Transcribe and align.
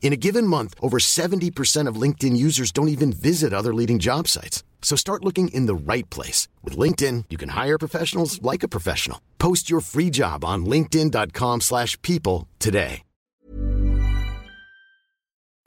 In 0.00 0.12
a 0.14 0.16
given 0.16 0.46
month, 0.46 0.74
over 0.80 0.98
70% 0.98 1.86
of 1.86 1.96
LinkedIn 1.96 2.34
users 2.36 2.72
don't 2.72 2.88
even 2.88 3.12
visit 3.12 3.52
other 3.52 3.74
leading 3.74 3.98
job 3.98 4.26
sites. 4.26 4.62
So 4.80 4.96
start 4.96 5.22
looking 5.24 5.48
in 5.48 5.66
the 5.66 5.74
right 5.74 6.08
place. 6.08 6.48
With 6.64 6.78
LinkedIn, 6.78 7.24
you 7.28 7.36
can 7.36 7.50
hire 7.50 7.76
professionals 7.78 8.40
like 8.40 8.62
a 8.62 8.68
professional. 8.68 9.20
Post 9.38 9.68
your 9.68 9.80
free 9.80 10.08
job 10.08 10.44
on 10.46 10.64
linkedin.com 10.64 11.60
slash 11.60 12.00
people 12.00 12.48
today. 12.58 13.02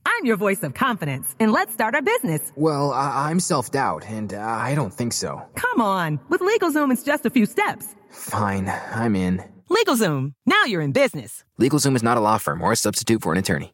I'm 0.04 0.26
your 0.26 0.38
voice 0.38 0.64
of 0.64 0.74
confidence, 0.74 1.36
and 1.40 1.52
let's 1.52 1.74
start 1.74 1.94
our 1.96 2.02
business. 2.02 2.52
Well, 2.56 2.92
I- 2.92 3.30
I'm 3.30 3.40
self-doubt, 3.40 4.06
and 4.08 4.34
uh, 4.34 4.40
I 4.40 4.76
don't 4.76 4.94
think 4.94 5.14
so. 5.14 5.42
Come 5.56 5.82
on. 5.82 6.20
With 6.30 6.42
LegalZoom, 6.42 6.92
it's 6.92 7.04
just 7.04 7.26
a 7.26 7.30
few 7.30 7.46
steps. 7.46 7.88
Fine, 8.10 8.72
I'm 8.92 9.16
in. 9.16 9.44
LegalZoom. 9.70 10.34
Now 10.46 10.64
you're 10.66 10.82
in 10.82 10.92
business. 10.92 11.44
LegalZoom 11.60 11.96
is 11.96 12.04
not 12.04 12.18
a 12.18 12.22
law 12.22 12.38
firm 12.40 12.62
or 12.62 12.72
a 12.72 12.76
substitute 12.76 13.22
for 13.22 13.32
an 13.32 13.38
attorney. 13.38 13.74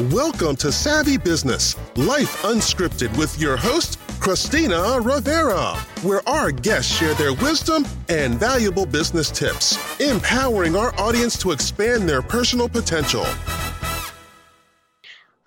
Welcome 0.00 0.56
to 0.56 0.72
Savvy 0.72 1.16
Business, 1.16 1.76
Life 1.94 2.42
Unscripted 2.42 3.16
with 3.16 3.38
your 3.38 3.56
host, 3.56 4.00
Christina 4.18 4.98
Rivera, 5.00 5.76
where 6.02 6.28
our 6.28 6.50
guests 6.50 6.92
share 6.92 7.14
their 7.14 7.32
wisdom 7.32 7.86
and 8.08 8.34
valuable 8.34 8.86
business 8.86 9.30
tips, 9.30 9.78
empowering 10.00 10.74
our 10.74 10.92
audience 10.98 11.38
to 11.38 11.52
expand 11.52 12.08
their 12.08 12.22
personal 12.22 12.68
potential. 12.68 13.24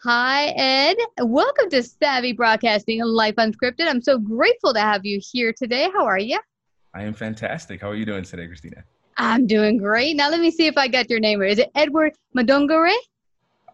Hi, 0.03 0.45
Ed. 0.55 0.95
Welcome 1.19 1.69
to 1.71 1.83
Savvy 1.83 2.31
Broadcasting 2.31 3.01
and 3.01 3.09
Life 3.09 3.35
Unscripted. 3.35 3.89
I'm 3.89 4.01
so 4.01 4.17
grateful 4.17 4.73
to 4.73 4.79
have 4.79 5.05
you 5.05 5.19
here 5.21 5.51
today. 5.51 5.89
How 5.93 6.05
are 6.05 6.19
you? 6.19 6.39
I 6.93 7.03
am 7.03 7.13
fantastic. 7.13 7.81
How 7.81 7.89
are 7.89 7.95
you 7.95 8.05
doing 8.05 8.23
today, 8.23 8.47
Christina? 8.47 8.85
I'm 9.17 9.45
doing 9.45 9.77
great. 9.77 10.15
Now, 10.15 10.29
let 10.29 10.39
me 10.39 10.51
see 10.51 10.67
if 10.67 10.77
I 10.77 10.87
got 10.87 11.09
your 11.09 11.19
name 11.19 11.41
right. 11.41 11.51
Is 11.51 11.59
it 11.59 11.69
Edward 11.75 12.13
Madongare? 12.33 12.95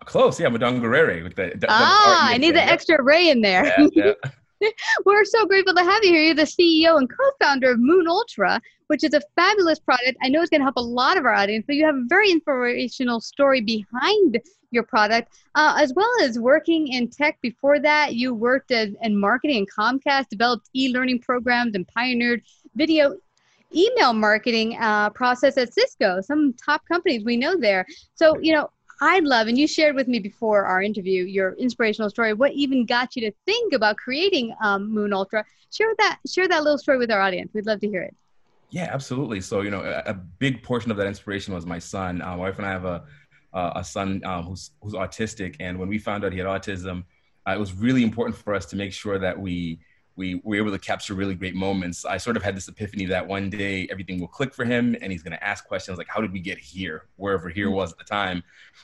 Close, 0.05 0.39
yeah, 0.39 0.47
Madongorere 0.47 1.23
with 1.23 1.35
the, 1.35 1.53
the 1.55 1.67
ah, 1.69 2.29
I 2.29 2.37
need 2.37 2.55
the 2.55 2.63
extra 2.63 3.01
Ray 3.01 3.29
in 3.29 3.41
there. 3.41 3.65
Yeah, 3.65 3.87
yeah. 3.93 4.69
We're 5.05 5.25
so 5.25 5.45
grateful 5.45 5.73
to 5.73 5.83
have 5.83 6.03
you 6.03 6.11
here. 6.11 6.21
You're 6.23 6.35
the 6.35 6.43
CEO 6.43 6.97
and 6.97 7.09
co-founder 7.09 7.71
of 7.71 7.79
Moon 7.79 8.07
Ultra, 8.07 8.61
which 8.87 9.03
is 9.03 9.13
a 9.13 9.21
fabulous 9.35 9.79
product. 9.79 10.17
I 10.21 10.29
know 10.29 10.41
it's 10.41 10.49
going 10.49 10.61
to 10.61 10.65
help 10.65 10.77
a 10.77 10.81
lot 10.81 11.17
of 11.17 11.25
our 11.25 11.33
audience, 11.33 11.65
but 11.67 11.75
you 11.75 11.85
have 11.85 11.95
a 11.95 12.05
very 12.07 12.31
inspirational 12.31 13.19
story 13.19 13.61
behind 13.61 14.39
your 14.71 14.83
product, 14.83 15.33
uh, 15.55 15.75
as 15.77 15.93
well 15.93 16.09
as 16.21 16.39
working 16.39 16.87
in 16.87 17.09
tech. 17.09 17.37
Before 17.41 17.79
that, 17.79 18.15
you 18.15 18.33
worked 18.33 18.71
as, 18.71 18.89
in 19.01 19.19
marketing 19.19 19.65
and 19.77 20.01
Comcast, 20.01 20.29
developed 20.29 20.69
e-learning 20.73 21.19
programs, 21.19 21.75
and 21.75 21.87
pioneered 21.87 22.41
video 22.75 23.15
email 23.75 24.13
marketing 24.13 24.77
uh, 24.79 25.09
process 25.11 25.57
at 25.57 25.73
Cisco, 25.73 26.21
some 26.21 26.53
top 26.53 26.81
companies 26.87 27.23
we 27.23 27.37
know 27.37 27.57
there. 27.57 27.85
So, 28.15 28.37
you 28.39 28.53
know, 28.53 28.69
I'd 29.03 29.25
love, 29.25 29.47
and 29.47 29.57
you 29.57 29.67
shared 29.67 29.95
with 29.97 30.07
me 30.07 30.19
before 30.19 30.63
our 30.63 30.81
interview 30.81 31.25
your 31.25 31.55
inspirational 31.55 32.09
story. 32.09 32.31
What 32.33 32.53
even 32.53 32.85
got 32.85 33.17
you 33.17 33.29
to 33.29 33.35
think 33.45 33.73
about 33.73 33.97
creating 33.97 34.55
um, 34.63 34.93
Moon 34.93 35.11
Ultra? 35.11 35.43
Share 35.73 35.93
that, 35.97 36.19
share 36.25 36.47
that 36.47 36.63
little 36.63 36.77
story 36.77 36.97
with 36.97 37.11
our 37.11 37.19
audience. 37.19 37.51
We'd 37.53 37.65
love 37.65 37.81
to 37.81 37.87
hear 37.89 38.01
it. 38.01 38.15
Yeah, 38.69 38.87
absolutely. 38.89 39.41
So, 39.41 39.59
you 39.59 39.71
know, 39.71 39.81
a, 39.81 40.11
a 40.11 40.13
big 40.13 40.63
portion 40.63 40.89
of 40.89 40.95
that 40.95 41.05
inspiration 41.05 41.53
was 41.53 41.65
my 41.65 41.79
son. 41.79 42.21
Uh, 42.21 42.27
my 42.27 42.35
wife 42.37 42.59
and 42.59 42.65
I 42.65 42.71
have 42.71 42.85
a, 42.85 43.03
uh, 43.53 43.73
a 43.75 43.83
son 43.83 44.21
um, 44.23 44.45
who's, 44.45 44.71
who's 44.81 44.93
autistic. 44.93 45.57
And 45.59 45.77
when 45.77 45.89
we 45.89 45.97
found 45.97 46.23
out 46.23 46.31
he 46.31 46.37
had 46.37 46.47
autism, 46.47 47.03
uh, 47.45 47.51
it 47.51 47.59
was 47.59 47.73
really 47.73 48.03
important 48.03 48.37
for 48.37 48.55
us 48.55 48.65
to 48.67 48.77
make 48.77 48.93
sure 48.93 49.19
that 49.19 49.37
we 49.37 49.79
we 50.15 50.41
were 50.43 50.55
able 50.55 50.71
to 50.71 50.79
capture 50.79 51.13
really 51.13 51.33
great 51.33 51.55
moments. 51.55 52.05
I 52.05 52.17
sort 52.17 52.37
of 52.37 52.43
had 52.43 52.55
this 52.55 52.67
epiphany 52.67 53.05
that 53.05 53.27
one 53.27 53.49
day 53.49 53.87
everything 53.89 54.19
will 54.19 54.27
click 54.27 54.53
for 54.53 54.63
him 54.63 54.95
and 55.01 55.11
he's 55.11 55.23
going 55.23 55.35
to 55.35 55.43
ask 55.43 55.65
questions 55.67 55.97
like, 55.97 56.07
How 56.07 56.21
did 56.21 56.31
we 56.31 56.39
get 56.39 56.59
here? 56.59 57.05
Wherever 57.15 57.49
here 57.49 57.71
was 57.71 57.91
at 57.91 57.97
the 57.97 58.03
time. 58.03 58.43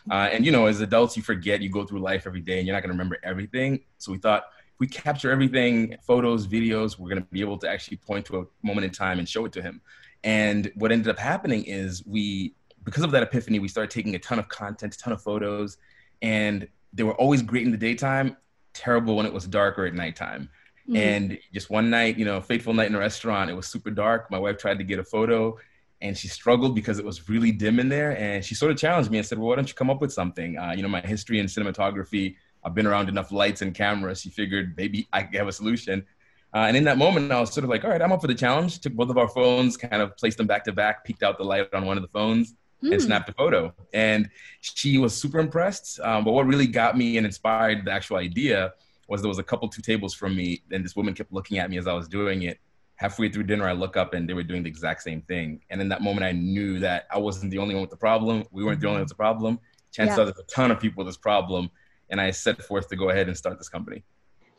Uh, 0.10 0.30
and, 0.32 0.46
you 0.46 0.52
know, 0.52 0.66
as 0.66 0.82
adults, 0.82 1.16
you 1.16 1.24
forget, 1.24 1.62
you 1.62 1.70
go 1.70 1.86
through 1.86 2.00
life 2.00 2.26
every 2.26 2.42
day 2.42 2.58
and 2.58 2.68
you're 2.68 2.76
not 2.76 2.82
going 2.82 2.90
to 2.90 2.94
remember 2.94 3.18
everything. 3.24 3.82
So 4.00 4.12
we 4.12 4.18
thought, 4.18 4.46
if 4.74 4.80
we 4.80 4.88
capture 4.88 5.30
everything 5.32 5.98
photos, 6.02 6.48
videos, 6.48 6.98
we're 6.98 7.10
going 7.10 7.22
to 7.22 7.28
be 7.32 7.42
able 7.42 7.58
to 7.60 7.70
actually 7.70 7.98
point 7.98 8.26
to 8.28 8.40
a 8.40 8.46
moment 8.64 8.86
in 8.86 8.92
time 8.92 9.20
and 9.20 9.30
show 9.30 9.46
it 9.46 9.52
to 9.54 9.62
him. 9.62 9.82
And 10.24 10.72
what 10.76 10.92
ended 10.92 11.10
up 11.10 11.20
happening 11.20 11.64
is 11.64 12.06
we, 12.06 12.56
because 12.84 13.04
of 13.04 13.12
that 13.12 13.24
epiphany, 13.24 13.60
we 13.60 13.68
started 13.68 13.92
taking 13.92 14.16
a 14.16 14.20
ton 14.20 14.40
of 14.40 14.48
content, 14.50 14.96
a 14.96 14.98
ton 14.98 15.14
of 15.14 15.22
photos, 15.22 15.78
and 16.22 16.68
they 16.92 17.04
were 17.04 17.16
always 17.16 17.42
great 17.42 17.66
in 17.66 17.72
the 17.72 17.78
daytime, 17.78 18.36
terrible 18.74 19.16
when 19.16 19.26
it 19.26 19.34
was 19.34 19.48
darker 19.48 19.86
at 19.86 19.94
nighttime. 19.94 20.50
Mm-hmm. 20.90 20.98
And 20.98 21.40
just 21.54 21.70
one 21.70 21.92
night, 21.92 22.18
you 22.18 22.26
know, 22.26 22.42
fateful 22.42 22.74
night 22.74 22.88
in 22.88 22.96
a 22.96 23.00
restaurant, 23.00 23.52
it 23.52 23.54
was 23.54 23.68
super 23.68 23.92
dark. 23.92 24.32
My 24.32 24.40
wife 24.40 24.58
tried 24.58 24.80
to 24.80 24.84
get 24.84 24.98
a 24.98 25.04
photo 25.04 25.56
and 26.02 26.18
she 26.18 26.28
struggled 26.28 26.74
because 26.74 26.98
it 26.98 27.06
was 27.06 27.30
really 27.30 27.52
dim 27.52 27.80
in 27.80 27.90
there. 27.90 28.18
And 28.18 28.44
she 28.44 28.56
sort 28.56 28.72
of 28.72 28.78
challenged 28.78 29.12
me 29.12 29.20
and 29.20 29.28
said, 29.28 29.38
well, 29.38 29.50
why 29.50 29.56
don't 29.56 29.68
you 29.68 29.76
come 29.76 29.90
up 29.90 30.02
with 30.02 30.12
something? 30.12 30.58
Uh, 30.58 30.72
you 30.72 30.82
know, 30.82 30.88
my 30.88 31.02
history 31.02 31.40
in 31.40 31.46
cinematography, 31.46 32.38
I've 32.64 32.74
been 32.74 32.88
around 32.88 33.08
enough 33.08 33.32
lights 33.32 33.62
and 33.62 33.76
cameras. 33.76 34.22
She 34.22 34.30
figured 34.30 34.74
maybe 34.78 35.08
I 35.14 35.24
could 35.24 35.36
have 35.36 35.48
a 35.48 35.54
solution. 35.54 36.06
Uh, 36.52 36.60
and 36.60 36.76
in 36.76 36.84
that 36.86 36.98
moment, 36.98 37.32
I 37.32 37.40
was 37.40 37.54
sort 37.54 37.66
of 37.66 37.70
like, 37.70 37.84
all 37.84 37.92
right, 37.92 38.02
I'm 38.02 38.12
up 38.12 38.22
for 38.22 38.28
the 38.28 38.34
challenge. 38.34 38.80
Took 38.80 38.94
both 38.94 39.12
of 39.12 39.18
our 39.20 39.28
phones, 39.28 39.78
kind 39.78 40.02
of 40.02 40.18
placed 40.18 40.40
them 40.40 40.48
back 40.48 40.64
to 40.64 40.72
back, 40.72 41.06
peeked 41.06 41.22
out 41.22 41.38
the 41.38 41.44
light 41.44 41.72
on 41.76 41.86
one 41.86 41.96
of 41.96 42.02
the 42.02 42.10
phones, 42.10 42.56
mm. 42.84 42.92
and 42.92 43.00
snapped 43.00 43.30
a 43.30 43.34
photo. 43.34 43.72
And 43.94 44.30
she 44.62 44.98
was 44.98 45.16
super 45.16 45.38
impressed. 45.38 46.00
Um, 46.00 46.24
but 46.24 46.32
what 46.32 46.48
really 46.48 46.66
got 46.66 46.98
me 46.98 47.18
and 47.18 47.26
inspired 47.26 47.86
the 47.86 47.92
actual 47.92 48.18
idea 48.18 48.74
was 49.10 49.22
there 49.22 49.30
was 49.30 49.40
a 49.40 49.44
couple 49.44 49.68
two 49.68 49.82
tables 49.82 50.14
from 50.14 50.36
me, 50.36 50.62
and 50.72 50.84
this 50.86 50.96
woman 50.96 51.14
kept 51.14 51.34
looking 51.34 51.58
at 51.58 51.70
me 51.70 51.78
as 51.78 51.88
I 51.88 51.94
was 51.94 52.08
doing 52.08 52.44
it. 52.44 52.60
Halfway 52.96 53.30
through 53.30 53.44
dinner, 53.44 53.68
I 53.68 53.72
look 53.72 53.96
up 53.96 54.14
and 54.14 54.28
they 54.28 54.34
were 54.34 54.44
doing 54.44 54.62
the 54.64 54.70
exact 54.70 55.04
same 55.04 55.22
thing. 55.22 55.62
And 55.70 55.82
in 55.82 55.88
that 55.90 56.02
moment, 56.02 56.26
I 56.26 56.34
knew 56.34 56.80
that 56.80 57.08
I 57.10 57.18
wasn't 57.18 57.50
the 57.50 57.58
only 57.58 57.74
one 57.74 57.82
with 57.82 57.90
the 57.92 57.98
problem. 57.98 58.44
We 58.52 58.64
weren't 58.64 58.82
the 58.82 58.88
only 58.88 58.98
one 58.98 59.04
with 59.04 59.10
the 59.10 59.16
problem. 59.16 59.60
Chances 59.94 60.18
yeah. 60.18 60.24
are 60.24 60.26
there's 60.26 60.40
a 60.40 60.44
ton 60.44 60.70
of 60.70 60.80
people 60.82 61.04
with 61.04 61.08
this 61.08 61.18
problem. 61.18 61.72
And 62.10 62.20
I 62.20 62.32
set 62.32 62.62
forth 62.62 62.90
to 62.90 62.98
go 62.98 63.10
ahead 63.10 63.28
and 63.28 63.38
start 63.38 63.58
this 63.58 63.70
company. 63.70 64.04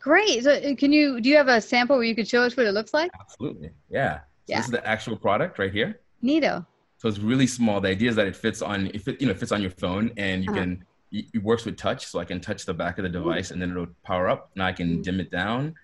Great. 0.00 0.42
So 0.44 0.52
uh, 0.52 0.74
can 0.74 0.90
you 0.92 1.20
do 1.20 1.28
you 1.28 1.36
have 1.36 1.48
a 1.48 1.60
sample 1.60 1.96
where 1.96 2.04
you 2.04 2.14
could 2.14 2.26
show 2.26 2.42
us 2.42 2.56
what 2.56 2.64
it 2.66 2.72
looks 2.72 2.94
like? 2.94 3.10
Absolutely. 3.20 3.70
Yeah. 3.90 4.20
So 4.20 4.22
Yeah. 4.46 4.56
This 4.56 4.66
is 4.66 4.72
the 4.72 4.86
actual 4.86 5.16
product 5.16 5.58
right 5.58 5.72
here. 5.72 6.00
Neato. 6.24 6.66
So 6.96 7.08
it's 7.08 7.18
really 7.18 7.46
small. 7.46 7.80
The 7.80 7.88
idea 7.88 8.08
is 8.10 8.16
that 8.16 8.26
it 8.26 8.36
fits 8.36 8.62
on, 8.62 8.90
if 8.94 9.06
it 9.06 9.20
you 9.20 9.26
know, 9.26 9.34
fits 9.34 9.52
on 9.52 9.60
your 9.60 9.70
phone, 9.70 10.12
and 10.16 10.44
you 10.44 10.50
Uh-huh. 10.50 10.60
can. 10.60 10.84
It 11.12 11.42
works 11.42 11.64
with 11.64 11.76
touch, 11.76 12.06
so 12.06 12.18
I 12.20 12.24
can 12.24 12.40
touch 12.40 12.64
the 12.66 12.74
back 12.74 12.98
of 12.98 13.02
the 13.02 13.08
device, 13.08 13.50
and 13.50 13.60
then 13.60 13.70
it'll 13.72 13.88
power 14.04 14.28
up. 14.28 14.50
Now 14.54 14.66
I 14.66 14.72
can 14.72 15.02
dim 15.02 15.18
it 15.18 15.30
down. 15.30 15.74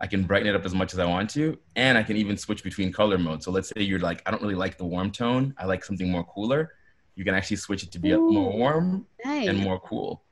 I 0.00 0.06
can 0.06 0.22
brighten 0.22 0.48
it 0.48 0.54
up 0.56 0.64
as 0.64 0.74
much 0.74 0.94
as 0.94 0.98
I 0.98 1.04
want 1.04 1.28
to, 1.30 1.58
and 1.76 1.98
I 1.98 2.02
can 2.02 2.16
even 2.16 2.38
switch 2.38 2.64
between 2.64 2.90
color 2.90 3.18
modes. 3.18 3.44
So 3.44 3.50
let's 3.50 3.68
say 3.68 3.82
you're 3.82 3.98
like, 3.98 4.22
I 4.24 4.30
don't 4.30 4.40
really 4.40 4.54
like 4.54 4.78
the 4.78 4.86
warm 4.86 5.10
tone. 5.10 5.54
I 5.58 5.66
like 5.66 5.84
something 5.84 6.10
more 6.10 6.24
cooler. 6.24 6.72
You 7.16 7.24
can 7.24 7.34
actually 7.34 7.58
switch 7.58 7.82
it 7.82 7.92
to 7.92 7.98
be 7.98 8.12
a 8.12 8.18
more 8.18 8.50
warm 8.56 9.06
Nice. 9.22 9.48
and 9.48 9.58
more 9.58 9.78
cool. 9.80 10.22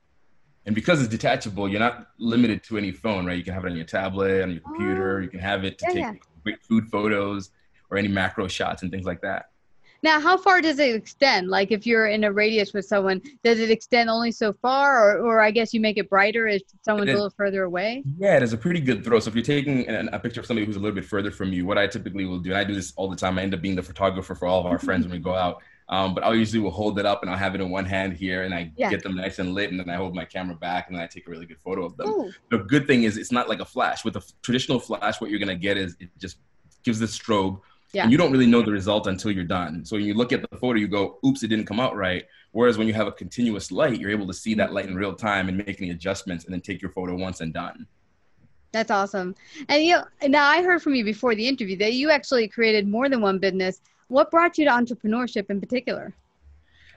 And 0.65 0.73
because 0.73 0.99
it's 1.01 1.09
detachable, 1.09 1.69
you're 1.69 1.79
not 1.79 2.07
limited 2.17 2.63
to 2.63 2.79
any 2.79 2.91
phone, 2.91 3.27
right? 3.27 3.37
You 3.37 3.43
can 3.43 3.53
have 3.53 3.65
it 3.65 3.69
on 3.71 3.75
your 3.75 3.85
tablet, 3.85 4.41
on 4.41 4.51
your 4.51 4.61
computer. 4.61 5.19
Oh. 5.19 5.21
You 5.21 5.29
can 5.29 5.39
have 5.39 5.63
it 5.63 5.77
to 5.79 5.85
Yeah, 5.87 5.93
take 5.93 6.03
yeah. 6.03 6.13
great 6.43 6.63
food 6.63 6.87
photos 6.89 7.51
or 7.91 7.97
any 7.97 8.07
macro 8.07 8.47
shots 8.47 8.81
and 8.81 8.91
things 8.91 9.05
like 9.05 9.21
that. 9.21 9.48
Now, 10.01 10.19
how 10.19 10.37
far 10.37 10.61
does 10.61 10.79
it 10.79 10.95
extend? 10.95 11.49
Like, 11.49 11.71
if 11.71 11.85
you're 11.85 12.07
in 12.07 12.23
a 12.23 12.31
radius 12.31 12.73
with 12.73 12.85
someone, 12.85 13.21
does 13.43 13.59
it 13.59 13.69
extend 13.69 14.09
only 14.09 14.31
so 14.31 14.53
far, 14.53 15.17
or, 15.17 15.25
or 15.25 15.41
I 15.41 15.51
guess 15.51 15.73
you 15.73 15.81
make 15.81 15.97
it 15.97 16.09
brighter 16.09 16.47
if 16.47 16.61
someone's 16.83 17.09
a 17.09 17.13
little 17.13 17.29
further 17.31 17.63
away? 17.63 18.03
Yeah, 18.17 18.37
it 18.37 18.43
is 18.43 18.53
a 18.53 18.57
pretty 18.57 18.79
good 18.79 19.03
throw. 19.03 19.19
So 19.19 19.29
if 19.29 19.35
you're 19.35 19.43
taking 19.43 19.87
an, 19.87 20.09
a 20.13 20.19
picture 20.19 20.39
of 20.39 20.45
somebody 20.45 20.65
who's 20.65 20.77
a 20.77 20.79
little 20.79 20.95
bit 20.95 21.05
further 21.05 21.31
from 21.31 21.51
you, 21.51 21.65
what 21.65 21.77
I 21.77 21.87
typically 21.87 22.25
will 22.25 22.39
do, 22.39 22.51
and 22.51 22.57
I 22.59 22.63
do 22.63 22.73
this 22.73 22.93
all 22.95 23.09
the 23.09 23.15
time, 23.17 23.37
I 23.37 23.41
end 23.43 23.53
up 23.53 23.61
being 23.61 23.75
the 23.75 23.83
photographer 23.83 24.35
for 24.35 24.47
all 24.47 24.59
of 24.61 24.65
our 24.65 24.79
friends 24.79 25.05
when 25.05 25.11
we 25.11 25.19
go 25.19 25.35
out. 25.35 25.61
Um, 25.89 26.13
but 26.13 26.23
I'll 26.23 26.35
usually 26.35 26.59
will 26.61 26.69
hold 26.69 26.99
it 26.99 27.05
up 27.07 27.23
and 27.23 27.31
I'll 27.31 27.37
have 27.37 27.55
it 27.55 27.61
in 27.61 27.69
one 27.71 27.83
hand 27.85 28.13
here, 28.13 28.43
and 28.43 28.53
I 28.53 28.71
Yeah. 28.77 28.91
get 28.91 29.01
them 29.03 29.15
nice 29.15 29.39
and 29.39 29.53
lit, 29.53 29.71
and 29.71 29.79
then 29.79 29.89
I 29.89 29.95
hold 29.95 30.13
my 30.15 30.23
camera 30.23 30.55
back, 30.55 30.87
and 30.87 30.95
then 30.95 31.03
I 31.03 31.07
take 31.07 31.27
a 31.27 31.31
really 31.31 31.47
good 31.47 31.59
photo 31.59 31.83
of 31.83 31.97
them. 31.97 32.07
Ooh. 32.09 32.31
The 32.51 32.59
good 32.59 32.85
thing 32.87 33.03
is 33.03 33.17
it's 33.17 33.31
not 33.31 33.49
like 33.49 33.59
a 33.59 33.65
flash. 33.65 34.05
With 34.05 34.15
a 34.15 34.19
f- 34.19 34.31
traditional 34.43 34.79
flash, 34.79 35.19
what 35.19 35.31
you're 35.31 35.39
gonna 35.39 35.55
get 35.55 35.77
is 35.77 35.97
it 35.99 36.09
just 36.19 36.37
gives 36.83 36.99
this 36.99 37.17
strobe, 37.17 37.59
Yeah. 37.91 38.03
and 38.03 38.11
you 38.11 38.17
don't 38.19 38.31
really 38.31 38.45
know 38.45 38.61
the 38.61 38.71
result 38.71 39.07
until 39.07 39.31
you're 39.31 39.43
done. 39.43 39.83
So 39.83 39.95
when 39.95 40.05
you 40.05 40.13
look 40.13 40.31
at 40.31 40.47
the 40.49 40.57
photo, 40.57 40.77
you 40.79 40.87
go, 40.87 41.17
"Oops, 41.25 41.41
it 41.41 41.47
didn't 41.47 41.65
come 41.65 41.79
out 41.79 41.95
right." 41.95 42.23
Whereas 42.51 42.77
when 42.77 42.87
you 42.87 42.93
have 42.93 43.07
a 43.07 43.11
continuous 43.11 43.71
light, 43.71 43.99
you're 43.99 44.11
able 44.11 44.27
to 44.27 44.33
see 44.33 44.53
that 44.55 44.73
light 44.73 44.85
in 44.85 44.95
real 44.95 45.13
time 45.13 45.49
and 45.49 45.57
make 45.57 45.81
any 45.81 45.89
adjustments, 45.89 46.45
and 46.45 46.53
then 46.53 46.61
take 46.61 46.81
your 46.81 46.91
photo 46.91 47.15
once 47.15 47.41
and 47.41 47.53
done. 47.53 47.87
That's 48.71 48.91
awesome. 48.91 49.35
And 49.67 49.83
you 49.83 49.93
know, 49.93 50.03
now 50.27 50.45
I 50.47 50.61
heard 50.61 50.83
from 50.83 50.93
you 50.93 51.03
before 51.03 51.33
the 51.33 51.47
interview 51.47 51.77
that 51.77 51.93
you 51.93 52.11
actually 52.11 52.47
created 52.47 52.87
more 52.87 53.09
than 53.09 53.21
one 53.21 53.39
business. 53.39 53.81
What 54.07 54.29
brought 54.29 54.57
you 54.57 54.65
to 54.65 54.71
entrepreneurship 54.71 55.49
in 55.49 55.59
particular? 55.59 56.13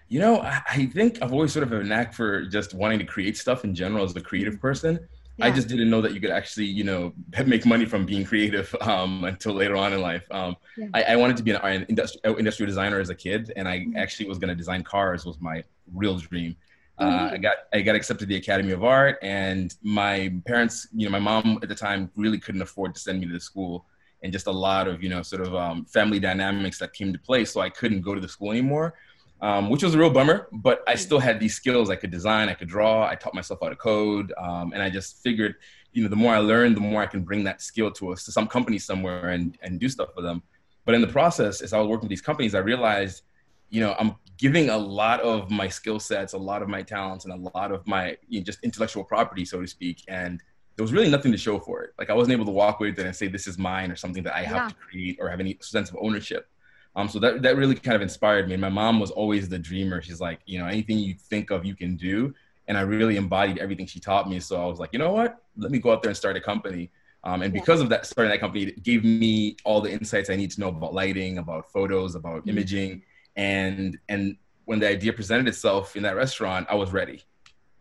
You 0.08 0.20
know, 0.20 0.40
I, 0.42 0.60
I 0.68 0.86
think 0.86 1.22
I've 1.22 1.32
always 1.32 1.52
sort 1.52 1.62
of 1.62 1.70
have 1.70 1.80
a 1.80 1.84
knack 1.84 2.12
for 2.12 2.42
just 2.44 2.74
wanting 2.74 2.98
to 2.98 3.06
create 3.06 3.38
stuff 3.38 3.64
in 3.64 3.74
general 3.74 4.04
as 4.04 4.14
a 4.14 4.20
creative 4.20 4.60
person. 4.60 5.00
I 5.40 5.50
just 5.50 5.68
didn't 5.68 5.90
know 5.90 6.00
that 6.02 6.12
you 6.14 6.20
could 6.20 6.30
actually, 6.30 6.66
you 6.66 6.84
know, 6.84 7.12
make 7.46 7.66
money 7.66 7.84
from 7.84 8.06
being 8.06 8.24
creative 8.24 8.74
um, 8.80 9.24
until 9.24 9.54
later 9.54 9.76
on 9.76 9.92
in 9.92 10.00
life. 10.00 10.24
Um, 10.30 10.56
Yeah. 10.76 10.88
I, 10.94 11.02
I 11.04 11.16
wanted 11.16 11.36
to 11.38 11.42
be 11.42 11.50
an, 11.52 11.56
an 11.62 11.86
industri- 11.86 12.18
uh, 12.24 12.34
industrial 12.36 12.68
designer 12.68 13.00
as 13.00 13.10
a 13.10 13.14
kid, 13.14 13.52
and 13.56 13.68
I 13.68 13.86
Mm-hmm. 13.86 13.96
actually 13.96 14.28
was 14.28 14.38
going 14.38 14.48
to 14.50 14.54
design 14.54 14.82
cars. 14.84 15.24
Was 15.24 15.40
my 15.40 15.62
real 15.92 16.16
dream. 16.18 16.56
Uh, 16.98 17.06
neat. 17.24 17.32
I 17.32 17.38
got 17.38 17.56
I 17.72 17.80
got 17.80 17.94
accepted 17.96 18.26
to 18.26 18.26
the 18.26 18.36
Academy 18.36 18.72
of 18.72 18.84
Art, 18.84 19.18
and 19.22 19.74
my 19.82 20.32
parents, 20.46 20.86
you 20.94 21.06
know, 21.06 21.10
my 21.12 21.18
mom 21.18 21.58
at 21.62 21.68
the 21.68 21.74
time 21.74 22.10
really 22.16 22.38
couldn't 22.38 22.62
afford 22.62 22.94
to 22.94 23.00
send 23.00 23.20
me 23.20 23.26
to 23.26 23.32
the 23.32 23.40
school, 23.40 23.86
and 24.22 24.32
just 24.32 24.46
a 24.46 24.52
lot 24.52 24.86
of 24.88 25.02
you 25.02 25.08
know 25.08 25.22
sort 25.22 25.42
of 25.42 25.54
um, 25.54 25.84
family 25.86 26.20
dynamics 26.20 26.78
that 26.78 26.92
came 26.92 27.12
to 27.12 27.18
play, 27.18 27.44
so 27.44 27.60
I 27.60 27.70
couldn't 27.70 28.02
go 28.02 28.14
to 28.14 28.20
the 28.20 28.28
school 28.28 28.50
anymore 28.52 28.94
um, 29.42 29.68
which 29.68 29.82
was 29.82 29.94
a 29.94 29.98
real 29.98 30.08
bummer. 30.08 30.48
But 30.52 30.82
I 30.86 30.94
still 30.94 31.18
had 31.18 31.38
these 31.38 31.54
skills. 31.54 31.90
I 31.90 31.96
could 31.96 32.10
design, 32.10 32.48
I 32.48 32.54
could 32.54 32.68
draw. 32.68 33.06
I 33.06 33.16
taught 33.16 33.34
myself 33.34 33.58
how 33.62 33.68
to 33.68 33.76
code, 33.76 34.32
um, 34.38 34.72
and 34.72 34.82
I 34.82 34.88
just 34.88 35.22
figured, 35.22 35.56
you 35.92 36.02
know, 36.02 36.08
the 36.08 36.16
more 36.16 36.34
I 36.34 36.38
learn, 36.38 36.74
the 36.74 36.80
more 36.80 37.02
I 37.02 37.06
can 37.06 37.22
bring 37.22 37.44
that 37.44 37.60
skill 37.60 37.90
to 37.92 38.12
us 38.12 38.24
to 38.24 38.32
some 38.32 38.46
company 38.46 38.78
somewhere 38.78 39.30
and 39.30 39.58
and 39.62 39.78
do 39.78 39.88
stuff 39.88 40.14
for 40.14 40.22
them. 40.22 40.42
But 40.84 40.94
in 40.94 41.00
the 41.00 41.08
process, 41.08 41.60
as 41.60 41.72
I 41.72 41.78
was 41.78 41.88
working 41.88 42.06
with 42.06 42.10
these 42.10 42.22
companies, 42.22 42.54
I 42.54 42.58
realized, 42.58 43.22
you 43.70 43.80
know, 43.80 43.94
I'm 43.98 44.16
giving 44.38 44.70
a 44.70 44.78
lot 44.78 45.20
of 45.20 45.50
my 45.50 45.68
skill 45.68 46.00
sets, 46.00 46.32
a 46.32 46.38
lot 46.38 46.62
of 46.62 46.68
my 46.68 46.82
talents, 46.82 47.24
and 47.24 47.34
a 47.34 47.50
lot 47.54 47.70
of 47.72 47.86
my 47.86 48.16
you 48.28 48.40
know, 48.40 48.44
just 48.44 48.60
intellectual 48.62 49.04
property, 49.04 49.44
so 49.44 49.60
to 49.60 49.66
speak, 49.66 50.02
and 50.08 50.42
there 50.76 50.84
was 50.84 50.92
really 50.92 51.10
nothing 51.10 51.32
to 51.32 51.38
show 51.38 51.58
for 51.58 51.82
it. 51.82 51.90
Like 51.98 52.10
I 52.10 52.14
wasn't 52.14 52.32
able 52.32 52.46
to 52.46 52.50
walk 52.52 52.80
away 52.80 52.90
with 52.90 52.98
it 52.98 53.06
and 53.06 53.14
say 53.14 53.28
this 53.28 53.46
is 53.46 53.58
mine 53.58 53.90
or 53.90 53.96
something 53.96 54.22
that 54.22 54.34
I 54.34 54.42
have 54.42 54.68
to 54.70 54.74
create 54.74 55.18
or 55.20 55.28
have 55.28 55.40
any 55.40 55.58
sense 55.60 55.90
of 55.90 55.96
ownership. 56.00 56.48
Um, 56.94 57.08
so 57.08 57.18
that 57.20 57.42
that 57.42 57.56
really 57.56 57.74
kind 57.74 57.96
of 57.96 58.02
inspired 58.02 58.48
me. 58.48 58.54
And 58.54 58.60
my 58.60 58.68
mom 58.68 59.00
was 59.00 59.10
always 59.10 59.48
the 59.48 59.58
dreamer. 59.58 60.02
She's 60.02 60.20
like, 60.20 60.40
you 60.46 60.58
know, 60.58 60.66
anything 60.66 60.98
you 60.98 61.14
think 61.14 61.50
of, 61.50 61.64
you 61.64 61.74
can 61.74 61.96
do. 61.96 62.34
And 62.68 62.76
I 62.78 62.82
really 62.82 63.16
embodied 63.16 63.58
everything 63.58 63.86
she 63.86 63.98
taught 63.98 64.28
me. 64.28 64.40
So 64.40 64.62
I 64.62 64.66
was 64.66 64.78
like, 64.78 64.90
you 64.92 64.98
know 64.98 65.12
what? 65.12 65.42
Let 65.56 65.70
me 65.70 65.78
go 65.78 65.92
out 65.92 66.02
there 66.02 66.10
and 66.10 66.16
start 66.16 66.36
a 66.36 66.40
company. 66.40 66.90
Um, 67.24 67.42
and 67.42 67.52
because 67.52 67.80
of 67.80 67.88
that, 67.90 68.04
starting 68.04 68.30
that 68.30 68.40
company, 68.40 68.64
it 68.64 68.82
gave 68.82 69.04
me 69.04 69.56
all 69.64 69.80
the 69.80 69.90
insights 69.90 70.28
I 70.28 70.36
need 70.36 70.50
to 70.52 70.60
know 70.60 70.68
about 70.68 70.92
lighting, 70.92 71.38
about 71.38 71.70
photos, 71.70 72.14
about 72.14 72.48
imaging, 72.48 73.02
and 73.36 73.98
and 74.08 74.36
when 74.64 74.78
the 74.78 74.88
idea 74.88 75.12
presented 75.12 75.48
itself 75.48 75.96
in 75.96 76.02
that 76.02 76.16
restaurant, 76.16 76.66
I 76.68 76.74
was 76.74 76.92
ready. 76.92 77.22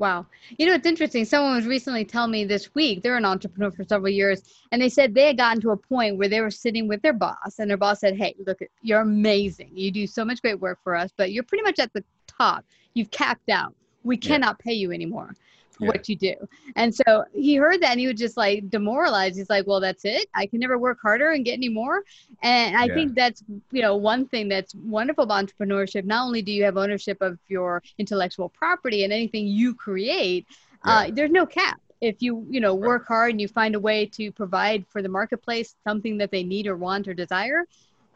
Wow. 0.01 0.25
You 0.57 0.65
know, 0.65 0.73
it's 0.73 0.87
interesting. 0.87 1.25
Someone 1.25 1.53
was 1.53 1.67
recently 1.67 2.03
telling 2.03 2.31
me 2.31 2.43
this 2.43 2.73
week, 2.73 3.03
they're 3.03 3.17
an 3.17 3.23
entrepreneur 3.23 3.69
for 3.69 3.83
several 3.83 4.11
years, 4.11 4.41
and 4.71 4.81
they 4.81 4.89
said 4.89 5.13
they 5.13 5.27
had 5.27 5.37
gotten 5.37 5.61
to 5.61 5.69
a 5.69 5.77
point 5.77 6.17
where 6.17 6.27
they 6.27 6.41
were 6.41 6.49
sitting 6.49 6.87
with 6.87 7.03
their 7.03 7.13
boss, 7.13 7.59
and 7.59 7.69
their 7.69 7.77
boss 7.77 7.99
said, 7.99 8.17
Hey, 8.17 8.33
look, 8.47 8.57
you're 8.81 9.01
amazing. 9.01 9.69
You 9.75 9.91
do 9.91 10.07
so 10.07 10.25
much 10.25 10.41
great 10.41 10.59
work 10.59 10.79
for 10.83 10.95
us, 10.95 11.11
but 11.15 11.31
you're 11.31 11.43
pretty 11.43 11.63
much 11.63 11.77
at 11.77 11.93
the 11.93 12.03
top. 12.25 12.65
You've 12.95 13.11
capped 13.11 13.51
out. 13.51 13.75
We 14.03 14.15
Yeah. 14.15 14.29
cannot 14.29 14.57
pay 14.57 14.73
you 14.73 14.91
anymore 14.91 15.35
Yeah. 15.81 15.87
what 15.87 16.07
you 16.07 16.15
do. 16.15 16.35
And 16.75 16.93
so 16.93 17.25
he 17.33 17.55
heard 17.55 17.81
that 17.81 17.91
and 17.91 17.99
he 17.99 18.07
was 18.07 18.19
just 18.19 18.37
like 18.37 18.69
demoralized. 18.69 19.37
He's 19.37 19.49
like, 19.49 19.65
Well, 19.67 19.79
that's 19.79 20.05
it. 20.05 20.27
I 20.33 20.45
can 20.45 20.59
never 20.59 20.77
work 20.77 20.99
harder 21.01 21.31
and 21.31 21.43
get 21.43 21.53
any 21.53 21.69
more. 21.69 22.03
And 22.43 22.77
I 22.77 22.85
Yeah. 22.85 22.93
think 22.93 23.15
that's, 23.15 23.43
you 23.71 23.81
know, 23.81 23.95
one 23.95 24.27
thing 24.27 24.47
that's 24.47 24.75
wonderful 24.75 25.23
about 25.23 25.45
entrepreneurship. 25.45 26.05
Not 26.05 26.25
only 26.25 26.41
do 26.41 26.51
you 26.51 26.63
have 26.63 26.77
ownership 26.77 27.17
of 27.21 27.39
your 27.47 27.81
intellectual 27.97 28.49
property 28.49 29.03
and 29.03 29.11
anything 29.11 29.47
you 29.47 29.73
create, 29.73 30.47
uh, 30.83 31.09
there's 31.11 31.31
no 31.31 31.45
cap. 31.45 31.79
If 32.01 32.21
you, 32.21 32.45
you 32.49 32.59
know, 32.59 32.73
work 32.73 33.07
hard 33.07 33.31
and 33.31 33.39
you 33.41 33.47
find 33.47 33.75
a 33.75 33.79
way 33.79 34.07
to 34.07 34.31
provide 34.31 34.85
for 34.87 35.01
the 35.03 35.09
marketplace 35.09 35.75
something 35.83 36.17
that 36.17 36.31
they 36.31 36.43
need 36.43 36.65
or 36.65 36.75
want 36.75 37.07
or 37.07 37.13
desire, 37.13 37.65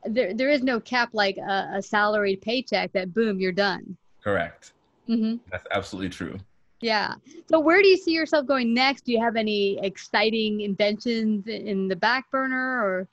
there, 0.05 0.33
there 0.33 0.49
is 0.49 0.63
no 0.63 0.79
cap 0.79 1.09
like 1.13 1.37
a, 1.37 1.71
a 1.75 1.81
salaried 1.81 2.41
paycheck 2.41 2.91
that 2.93 3.13
boom, 3.13 3.39
you're 3.39 3.51
done. 3.51 3.97
Correct. 4.23 4.73
mm-hmm. 5.07 5.35
That's 5.51 5.65
absolutely 5.71 6.09
true. 6.09 6.39
Yeah. 6.85 7.15
So 7.49 7.59
where 7.59 7.81
do 7.81 7.87
you 7.87 7.97
see 7.97 8.11
yourself 8.11 8.45
going 8.45 8.71
next? 8.71 9.05
Do 9.05 9.11
you 9.11 9.19
have 9.19 9.35
any 9.35 9.79
exciting 9.83 10.61
inventions 10.61 11.47
in 11.47 11.87
the 11.87 11.95
back 11.95 12.29
burner 12.29 12.83
or? 12.85 13.07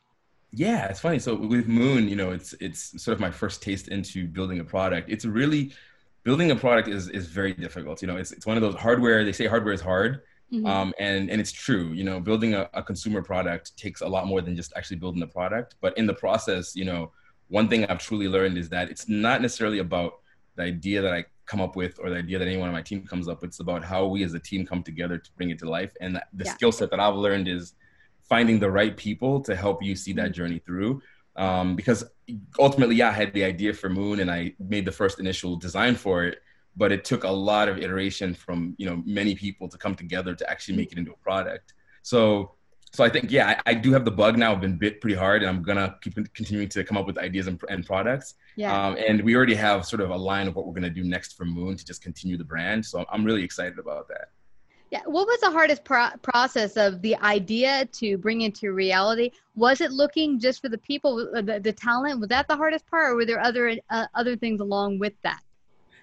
Yeah, 0.52 0.88
it's 0.88 1.00
funny. 1.00 1.18
So 1.18 1.34
with 1.34 1.66
Moon, 1.68 2.06
you 2.06 2.16
know, 2.16 2.32
it's 2.32 2.52
it's 2.60 3.02
sort 3.02 3.14
of 3.14 3.20
my 3.20 3.30
first 3.30 3.62
taste 3.62 3.88
into 3.88 4.28
building 4.28 4.60
a 4.60 4.64
product. 4.64 5.08
It's 5.08 5.24
really 5.24 5.72
building 6.22 6.50
a 6.50 6.56
product 6.56 6.88
is 6.88 7.08
is 7.08 7.28
very 7.28 7.54
difficult. 7.54 8.02
You 8.02 8.08
know, 8.08 8.18
it's 8.18 8.32
it's 8.32 8.44
one 8.44 8.58
of 8.58 8.62
those 8.62 8.74
hardware. 8.74 9.24
They 9.24 9.32
say 9.32 9.46
hardware 9.46 9.72
is 9.72 9.80
hard, 9.80 10.20
Mhm. 10.52 10.66
um, 10.68 10.92
and 10.98 11.30
and 11.30 11.40
it's 11.40 11.52
true. 11.66 11.86
You 11.98 12.04
know, 12.04 12.20
building 12.20 12.52
a, 12.52 12.68
a 12.74 12.82
consumer 12.82 13.22
product 13.22 13.74
takes 13.78 14.02
a 14.02 14.06
lot 14.14 14.26
more 14.26 14.42
than 14.42 14.54
just 14.54 14.74
actually 14.76 14.98
building 14.98 15.20
the 15.20 15.32
product. 15.38 15.76
But 15.80 15.96
in 15.96 16.06
the 16.06 16.14
process, 16.24 16.76
you 16.76 16.84
know, 16.84 17.12
one 17.48 17.66
thing 17.70 17.86
I've 17.86 17.98
truly 18.08 18.28
learned 18.28 18.58
is 18.58 18.68
that 18.68 18.90
it's 18.90 19.08
not 19.08 19.40
necessarily 19.40 19.78
about 19.78 20.12
the 20.56 20.64
idea 20.64 21.00
that 21.00 21.14
I 21.14 21.24
come 21.46 21.60
up 21.60 21.76
with 21.76 21.98
or 22.00 22.10
the 22.10 22.16
idea 22.16 22.38
that 22.38 22.48
anyone 22.48 22.68
on 22.68 22.74
my 22.74 22.82
team 22.82 23.06
comes 23.06 23.28
up 23.28 23.40
with. 23.42 23.48
It's 23.48 23.60
about 23.60 23.84
how 23.84 24.06
we 24.06 24.22
as 24.24 24.34
a 24.34 24.38
team 24.38 24.64
come 24.66 24.82
together 24.82 25.18
to 25.18 25.30
bring 25.36 25.50
it 25.50 25.58
to 25.60 25.68
life. 25.68 25.92
And 26.00 26.20
the 26.32 26.44
Yeah. 26.44 26.54
skill 26.54 26.72
set 26.72 26.90
that 26.90 27.00
I've 27.00 27.16
learned 27.16 27.48
is 27.48 27.74
finding 28.28 28.58
the 28.58 28.70
right 28.70 28.96
people 28.96 29.40
to 29.42 29.54
help 29.56 29.82
you 29.82 29.94
see 29.96 30.12
that 30.14 30.32
journey 30.32 30.58
through. 30.60 31.02
Um, 31.36 31.76
because 31.76 32.04
ultimately, 32.58 32.96
yeah, 32.96 33.08
I 33.08 33.12
had 33.12 33.32
the 33.32 33.44
idea 33.44 33.72
for 33.72 33.88
Moon 33.88 34.20
and 34.20 34.30
I 34.30 34.54
made 34.58 34.84
the 34.84 34.92
first 34.92 35.18
initial 35.18 35.56
design 35.56 35.94
for 35.94 36.24
it, 36.24 36.38
but 36.76 36.92
it 36.92 37.04
took 37.04 37.24
a 37.24 37.30
lot 37.30 37.68
of 37.68 37.78
iteration 37.78 38.34
from 38.34 38.74
you 38.78 38.86
know 38.86 39.02
many 39.04 39.34
people 39.34 39.68
to 39.68 39.78
come 39.78 39.94
together 39.94 40.34
to 40.34 40.50
actually 40.50 40.76
make 40.76 40.92
it 40.92 40.98
into 40.98 41.12
a 41.12 41.16
product. 41.16 41.74
So, 42.02 42.54
so 42.92 43.02
I 43.02 43.08
think 43.08 43.30
yeah, 43.30 43.60
I, 43.66 43.70
I 43.70 43.74
do 43.74 43.90
have 43.92 44.04
the 44.04 44.10
bug 44.10 44.36
now. 44.36 44.52
I've 44.52 44.60
been 44.60 44.76
bit 44.76 45.00
pretty 45.00 45.16
hard, 45.16 45.42
and 45.42 45.48
I'm 45.48 45.62
gonna 45.62 45.96
keep 46.02 46.14
continuing 46.34 46.68
to 46.70 46.84
come 46.84 46.98
up 46.98 47.06
with 47.06 47.16
ideas 47.16 47.46
and, 47.46 47.60
and 47.70 47.86
products. 47.86 48.34
Yeah. 48.54 48.88
Um, 48.88 48.96
and 48.96 49.22
we 49.22 49.34
already 49.34 49.54
have 49.54 49.86
sort 49.86 50.02
of 50.02 50.10
a 50.10 50.16
line 50.16 50.46
of 50.46 50.54
what 50.54 50.66
we're 50.66 50.74
gonna 50.74 50.90
do 50.90 51.02
next 51.02 51.36
for 51.36 51.46
Moon 51.46 51.76
to 51.76 51.84
just 51.84 52.02
continue 52.02 52.36
the 52.36 52.44
brand. 52.44 52.84
So 52.84 53.06
I'm 53.10 53.24
really 53.24 53.42
excited 53.42 53.78
about 53.78 54.08
that. 54.08 54.28
Yeah. 54.90 55.00
What 55.06 55.26
was 55.26 55.40
the 55.40 55.50
hardest 55.50 55.84
pro- 55.84 56.10
process 56.20 56.76
of 56.76 57.00
the 57.00 57.16
idea 57.16 57.86
to 57.92 58.18
bring 58.18 58.42
into 58.42 58.72
reality? 58.72 59.30
Was 59.56 59.80
it 59.80 59.90
looking 59.90 60.38
just 60.38 60.60
for 60.60 60.68
the 60.68 60.76
people, 60.76 61.30
uh, 61.34 61.40
the, 61.40 61.60
the 61.60 61.72
talent? 61.72 62.20
Was 62.20 62.28
that 62.28 62.46
the 62.46 62.56
hardest 62.56 62.86
part, 62.86 63.12
or 63.12 63.14
were 63.14 63.24
there 63.24 63.40
other 63.40 63.74
uh, 63.88 64.06
other 64.14 64.36
things 64.36 64.60
along 64.60 64.98
with 64.98 65.14
that? 65.22 65.40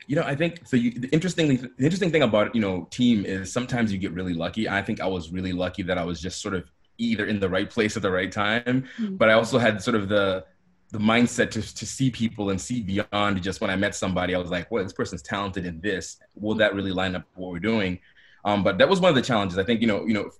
You 0.07 0.15
know, 0.15 0.23
I 0.23 0.33
think 0.33 0.61
so. 0.65 0.75
You, 0.75 0.89
the 0.89 1.07
interesting, 1.09 1.49
the 1.57 1.83
interesting 1.83 2.09
thing 2.09 2.23
about 2.23 2.55
you 2.55 2.61
know 2.61 2.87
team 2.89 3.25
is 3.25 3.53
sometimes 3.53 3.93
you 3.93 3.99
get 3.99 4.11
really 4.11 4.33
lucky. 4.33 4.67
I 4.67 4.81
think 4.81 5.01
I 5.01 5.05
was 5.05 5.31
really 5.31 5.53
lucky 5.53 5.83
that 5.83 5.99
I 5.99 6.03
was 6.03 6.19
just 6.19 6.41
sort 6.41 6.55
of 6.55 6.63
either 6.99 7.25
in 7.25 7.39
the 7.39 7.49
right 7.49 7.69
place 7.69 7.95
at 7.97 8.03
the 8.03 8.11
right 8.11 8.31
time, 8.31 8.83
Mhm. 8.99 9.17
but 9.17 9.29
I 9.29 9.33
also 9.33 9.57
had 9.57 9.81
sort 9.81 9.95
of 9.95 10.09
the 10.09 10.45
the 10.91 10.97
mindset 10.99 11.51
to 11.51 11.61
to 11.75 11.85
see 11.85 12.09
people 12.09 12.49
and 12.49 12.59
see 12.59 12.81
beyond 12.81 13.41
just 13.43 13.61
when 13.61 13.69
I 13.69 13.75
met 13.75 13.93
somebody. 13.93 14.33
I 14.33 14.39
was 14.39 14.49
like, 14.49 14.71
well, 14.71 14.83
this 14.83 14.93
person's 14.93 15.21
talented 15.21 15.65
in 15.65 15.79
this. 15.81 16.17
Will 16.35 16.55
that 16.55 16.73
really 16.73 16.91
line 16.91 17.15
up 17.15 17.25
with 17.29 17.37
what 17.37 17.51
we're 17.51 17.59
doing? 17.59 17.99
Um, 18.43 18.63
but 18.63 18.77
that 18.79 18.89
was 18.89 18.99
one 18.99 19.09
of 19.09 19.15
the 19.15 19.21
challenges. 19.21 19.57
I 19.59 19.63
think 19.63 19.81
you 19.81 19.87
know, 19.87 20.05
you 20.07 20.13
know, 20.13 20.31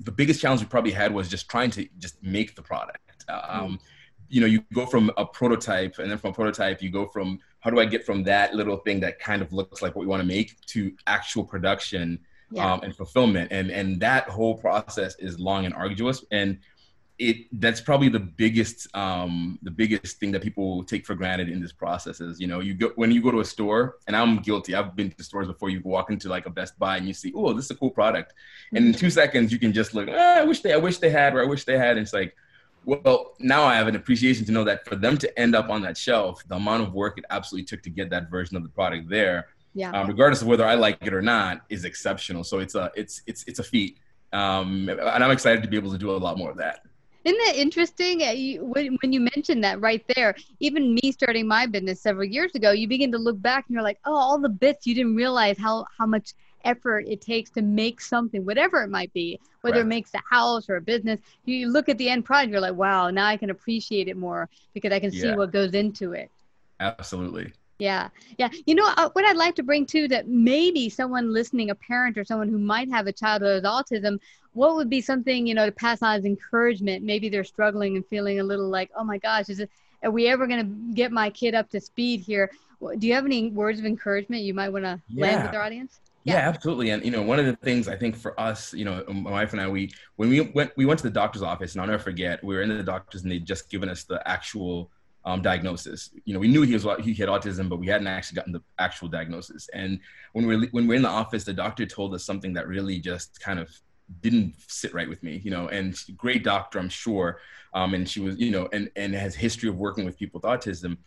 the 0.00 0.12
biggest 0.12 0.40
challenge 0.40 0.60
we 0.60 0.66
probably 0.66 0.90
had 0.92 1.12
was 1.14 1.28
just 1.28 1.48
trying 1.48 1.70
to 1.72 1.88
just 1.98 2.22
make 2.22 2.54
the 2.54 2.62
product. 2.62 3.24
Um, 3.28 3.78
you 4.28 4.40
know, 4.40 4.46
you 4.46 4.62
go 4.74 4.84
from 4.86 5.10
a 5.16 5.24
prototype, 5.24 5.98
and 5.98 6.10
then 6.10 6.18
from 6.18 6.30
a 6.30 6.34
prototype, 6.34 6.82
you 6.82 6.90
go 6.90 7.06
from 7.06 7.38
how 7.60 7.70
do 7.70 7.80
I 7.80 7.84
get 7.86 8.04
from 8.04 8.24
that 8.24 8.54
little 8.54 8.76
thing 8.78 9.00
that 9.00 9.18
kind 9.20 9.40
of 9.42 9.52
looks 9.52 9.80
like 9.82 9.94
what 9.94 10.00
we 10.00 10.06
want 10.06 10.20
to 10.20 10.26
make 10.26 10.60
to 10.66 10.92
actual 11.06 11.44
production 11.44 12.18
yeah. 12.52 12.72
um, 12.72 12.82
and 12.82 12.96
fulfillment, 12.96 13.50
and 13.50 13.70
and 13.70 14.00
that 14.00 14.28
whole 14.28 14.56
process 14.56 15.16
is 15.18 15.38
long 15.38 15.64
and 15.64 15.74
arduous, 15.74 16.24
and 16.30 16.58
it 17.18 17.46
that's 17.60 17.80
probably 17.80 18.08
the 18.08 18.18
biggest 18.18 18.88
um, 18.96 19.58
the 19.62 19.70
biggest 19.70 20.18
thing 20.18 20.32
that 20.32 20.42
people 20.42 20.82
take 20.82 21.06
for 21.06 21.14
granted 21.14 21.48
in 21.48 21.60
this 21.60 21.72
process 21.72 22.20
is 22.20 22.40
you 22.40 22.46
know 22.46 22.60
you 22.60 22.74
go 22.74 22.90
when 22.96 23.10
you 23.10 23.22
go 23.22 23.30
to 23.30 23.40
a 23.40 23.44
store 23.44 23.96
and 24.06 24.16
I'm 24.16 24.38
guilty. 24.38 24.74
I've 24.74 24.96
been 24.96 25.10
to 25.10 25.24
stores 25.24 25.46
before. 25.46 25.70
You 25.70 25.80
walk 25.84 26.10
into 26.10 26.28
like 26.28 26.46
a 26.46 26.50
Best 26.50 26.78
Buy 26.78 26.96
and 26.96 27.06
you 27.06 27.14
see 27.14 27.32
oh 27.34 27.52
this 27.52 27.66
is 27.66 27.70
a 27.70 27.76
cool 27.76 27.90
product. 27.90 28.34
And 28.74 28.86
in 28.86 28.92
two 28.92 29.10
seconds 29.10 29.52
you 29.52 29.58
can 29.58 29.72
just 29.72 29.94
look 29.94 30.08
ah, 30.10 30.38
I 30.38 30.44
wish 30.44 30.60
they 30.60 30.72
I 30.72 30.78
wish 30.78 30.98
they 30.98 31.10
had 31.10 31.34
or 31.34 31.42
I 31.42 31.46
wish 31.46 31.64
they 31.64 31.78
had. 31.78 31.92
And 31.92 32.00
it's 32.00 32.12
like 32.12 32.34
well 32.84 33.34
now 33.38 33.62
I 33.62 33.74
have 33.74 33.86
an 33.86 33.94
appreciation 33.94 34.44
to 34.46 34.52
know 34.52 34.64
that 34.64 34.86
for 34.86 34.96
them 34.96 35.16
to 35.18 35.38
end 35.38 35.54
up 35.54 35.68
on 35.70 35.82
that 35.82 35.96
shelf 35.96 36.42
the 36.48 36.56
amount 36.56 36.82
of 36.82 36.92
work 36.92 37.18
it 37.18 37.24
absolutely 37.30 37.66
took 37.66 37.82
to 37.82 37.90
get 37.90 38.10
that 38.10 38.30
version 38.30 38.56
of 38.56 38.64
the 38.64 38.68
product 38.68 39.08
there 39.08 39.48
yeah. 39.74 39.90
Um, 39.90 40.08
regardless 40.08 40.42
of 40.42 40.48
whether 40.48 40.66
I 40.66 40.74
like 40.74 40.98
it 41.00 41.14
or 41.14 41.22
not 41.22 41.62
is 41.68 41.84
exceptional 41.84 42.44
so 42.44 42.58
it's 42.58 42.74
a 42.74 42.90
it's 42.94 43.22
it's 43.26 43.44
it's 43.44 43.58
a 43.58 43.64
feat 43.64 43.98
um, 44.32 44.88
and 44.88 45.24
I'm 45.24 45.30
excited 45.30 45.62
to 45.62 45.68
be 45.68 45.76
able 45.76 45.92
to 45.92 45.98
do 45.98 46.10
a 46.10 46.16
lot 46.16 46.38
more 46.38 46.50
of 46.50 46.56
that. 46.56 46.80
Isn't 47.24 47.38
that 47.46 47.56
interesting? 47.56 48.22
Uh, 48.22 48.64
when, 48.64 48.96
when 49.00 49.12
you 49.12 49.20
mentioned 49.20 49.62
that 49.62 49.80
right 49.80 50.04
there, 50.16 50.34
even 50.58 50.94
me 50.94 51.12
starting 51.12 51.46
my 51.46 51.66
business 51.66 52.00
several 52.00 52.24
years 52.24 52.54
ago, 52.54 52.72
you 52.72 52.88
begin 52.88 53.12
to 53.12 53.18
look 53.18 53.40
back 53.40 53.66
and 53.68 53.74
you're 53.74 53.82
like, 53.82 54.00
oh, 54.04 54.14
all 54.14 54.38
the 54.38 54.48
bits 54.48 54.86
you 54.86 54.94
didn't 54.94 55.14
realize 55.14 55.56
how 55.56 55.84
how 55.96 56.06
much 56.06 56.34
effort 56.64 57.04
it 57.08 57.20
takes 57.20 57.50
to 57.50 57.62
make 57.62 58.00
something, 58.00 58.44
whatever 58.44 58.82
it 58.82 58.88
might 58.88 59.12
be, 59.12 59.38
whether 59.60 59.78
right. 59.78 59.82
it 59.82 59.88
makes 59.88 60.14
a 60.14 60.22
house 60.28 60.68
or 60.68 60.76
a 60.76 60.80
business. 60.80 61.20
You 61.44 61.68
look 61.70 61.88
at 61.88 61.98
the 61.98 62.08
end 62.08 62.24
product, 62.24 62.50
you're 62.50 62.60
like, 62.60 62.74
wow, 62.74 63.10
now 63.10 63.26
I 63.26 63.36
can 63.36 63.50
appreciate 63.50 64.08
it 64.08 64.16
more 64.16 64.48
because 64.74 64.92
I 64.92 64.98
can 64.98 65.12
see 65.12 65.32
what 65.32 65.52
goes 65.52 65.74
into 65.74 66.12
it. 66.12 66.30
Absolutely. 66.80 67.52
Yeah, 67.82 68.10
yeah. 68.38 68.48
You 68.64 68.76
know 68.76 68.88
uh, 68.96 69.10
what 69.12 69.24
I'd 69.24 69.36
like 69.36 69.56
to 69.56 69.64
bring 69.64 69.86
to 69.86 70.06
that 70.08 70.28
maybe 70.28 70.88
someone 70.88 71.32
listening, 71.32 71.70
a 71.70 71.74
parent 71.74 72.16
or 72.16 72.24
someone 72.24 72.48
who 72.48 72.58
might 72.58 72.88
have 72.90 73.08
a 73.08 73.12
child 73.12 73.42
with 73.42 73.64
autism, 73.64 74.20
what 74.52 74.76
would 74.76 74.88
be 74.88 75.00
something 75.00 75.48
you 75.48 75.54
know 75.54 75.66
to 75.66 75.72
pass 75.72 76.00
on 76.00 76.16
as 76.16 76.24
encouragement? 76.24 77.04
Maybe 77.04 77.28
they're 77.28 77.42
struggling 77.42 77.96
and 77.96 78.06
feeling 78.06 78.38
a 78.38 78.44
little 78.44 78.68
like, 78.68 78.90
oh 78.96 79.02
my 79.02 79.18
gosh, 79.18 79.48
is 79.48 79.58
it? 79.58 79.68
Are 80.04 80.12
we 80.12 80.28
ever 80.28 80.46
going 80.46 80.60
to 80.60 80.94
get 80.94 81.10
my 81.10 81.28
kid 81.30 81.56
up 81.56 81.70
to 81.70 81.80
speed 81.80 82.20
here? 82.20 82.52
Do 82.98 83.06
you 83.06 83.14
have 83.14 83.24
any 83.24 83.50
words 83.50 83.80
of 83.80 83.84
encouragement 83.84 84.42
you 84.42 84.54
might 84.54 84.68
want 84.68 84.84
to 84.84 85.00
yeah. 85.08 85.26
land 85.26 85.42
with 85.42 85.54
our 85.54 85.62
audience? 85.62 85.98
Yeah. 86.22 86.34
yeah. 86.34 86.48
absolutely. 86.48 86.90
And 86.90 87.04
you 87.04 87.10
know, 87.10 87.22
one 87.22 87.40
of 87.40 87.46
the 87.46 87.56
things 87.56 87.88
I 87.88 87.96
think 87.96 88.14
for 88.16 88.38
us, 88.38 88.72
you 88.72 88.84
know, 88.84 89.04
my 89.08 89.32
wife 89.32 89.52
and 89.52 89.60
I, 89.60 89.66
we 89.66 89.90
when 90.14 90.28
we 90.28 90.40
went 90.40 90.70
we 90.76 90.86
went 90.86 90.98
to 90.98 91.04
the 91.04 91.10
doctor's 91.10 91.42
office, 91.42 91.72
and 91.72 91.80
I'll 91.80 91.88
never 91.88 92.02
forget, 92.02 92.44
we 92.44 92.54
were 92.54 92.62
in 92.62 92.68
the 92.68 92.84
doctor's 92.84 93.22
and 93.22 93.32
they'd 93.32 93.44
just 93.44 93.68
given 93.70 93.88
us 93.88 94.04
the 94.04 94.22
actual 94.28 94.92
um, 95.24 95.42
diagnosis. 95.42 96.10
You 96.24 96.34
know, 96.34 96.40
we 96.40 96.48
knew 96.48 96.62
he 96.62 96.74
was 96.74 96.86
he 97.00 97.14
had 97.14 97.28
autism, 97.28 97.68
but 97.68 97.78
we 97.78 97.86
hadn't 97.86 98.06
actually 98.06 98.36
gotten 98.36 98.52
the 98.52 98.62
actual 98.78 99.08
diagnosis. 99.08 99.68
And 99.72 100.00
when 100.32 100.46
we 100.46 100.54
are 100.56 100.66
when 100.72 100.86
we 100.86 100.94
are 100.94 100.96
in 100.96 101.02
the 101.02 101.08
office, 101.08 101.44
the 101.44 101.52
doctor 101.52 101.86
told 101.86 102.14
us 102.14 102.24
something 102.24 102.52
that 102.54 102.68
really 102.68 102.98
just 102.98 103.40
kind 103.40 103.58
of 103.58 103.70
didn't 104.20 104.54
sit 104.66 104.92
right 104.92 105.08
with 105.08 105.22
me, 105.22 105.40
you 105.44 105.50
know, 105.50 105.68
and 105.68 105.96
great 106.16 106.44
doctor, 106.44 106.78
I'm 106.78 106.88
sure. 106.88 107.40
Um, 107.72 107.94
and 107.94 108.08
she 108.08 108.20
was, 108.20 108.38
you 108.38 108.50
know, 108.50 108.68
and, 108.72 108.90
and 108.96 109.14
has 109.14 109.34
history 109.34 109.68
of 109.68 109.76
working 109.76 110.04
with 110.04 110.18
people 110.18 110.40
with 110.42 110.60
autism. 110.60 110.98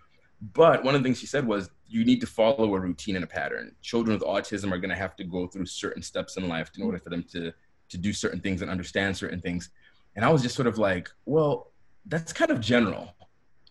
But 0.53 0.83
one 0.83 0.95
of 0.95 1.01
the 1.01 1.07
things 1.07 1.19
she 1.19 1.27
said 1.27 1.45
was 1.45 1.69
you 1.87 2.03
need 2.03 2.19
to 2.21 2.27
follow 2.27 2.73
a 2.73 2.79
routine 2.79 3.15
and 3.15 3.23
a 3.23 3.27
pattern. 3.27 3.75
Children 3.81 4.17
with 4.17 4.27
autism 4.27 4.71
are 4.71 4.77
going 4.77 4.89
to 4.89 4.95
have 4.95 5.15
to 5.17 5.23
go 5.23 5.47
through 5.47 5.65
certain 5.65 6.01
steps 6.01 6.37
in 6.37 6.47
life 6.47 6.71
in 6.77 6.83
order 6.83 6.97
for 6.97 7.09
them 7.09 7.23
to, 7.31 7.53
to 7.89 7.97
do 7.97 8.11
certain 8.11 8.39
things 8.39 8.61
and 8.61 8.71
understand 8.71 9.15
certain 9.15 9.39
things. 9.39 9.69
And 10.15 10.25
I 10.25 10.29
was 10.29 10.41
just 10.41 10.55
sort 10.55 10.67
of 10.67 10.77
like, 10.77 11.09
well, 11.25 11.71
that's 12.07 12.33
kind 12.33 12.51
of 12.51 12.59
general. 12.59 13.15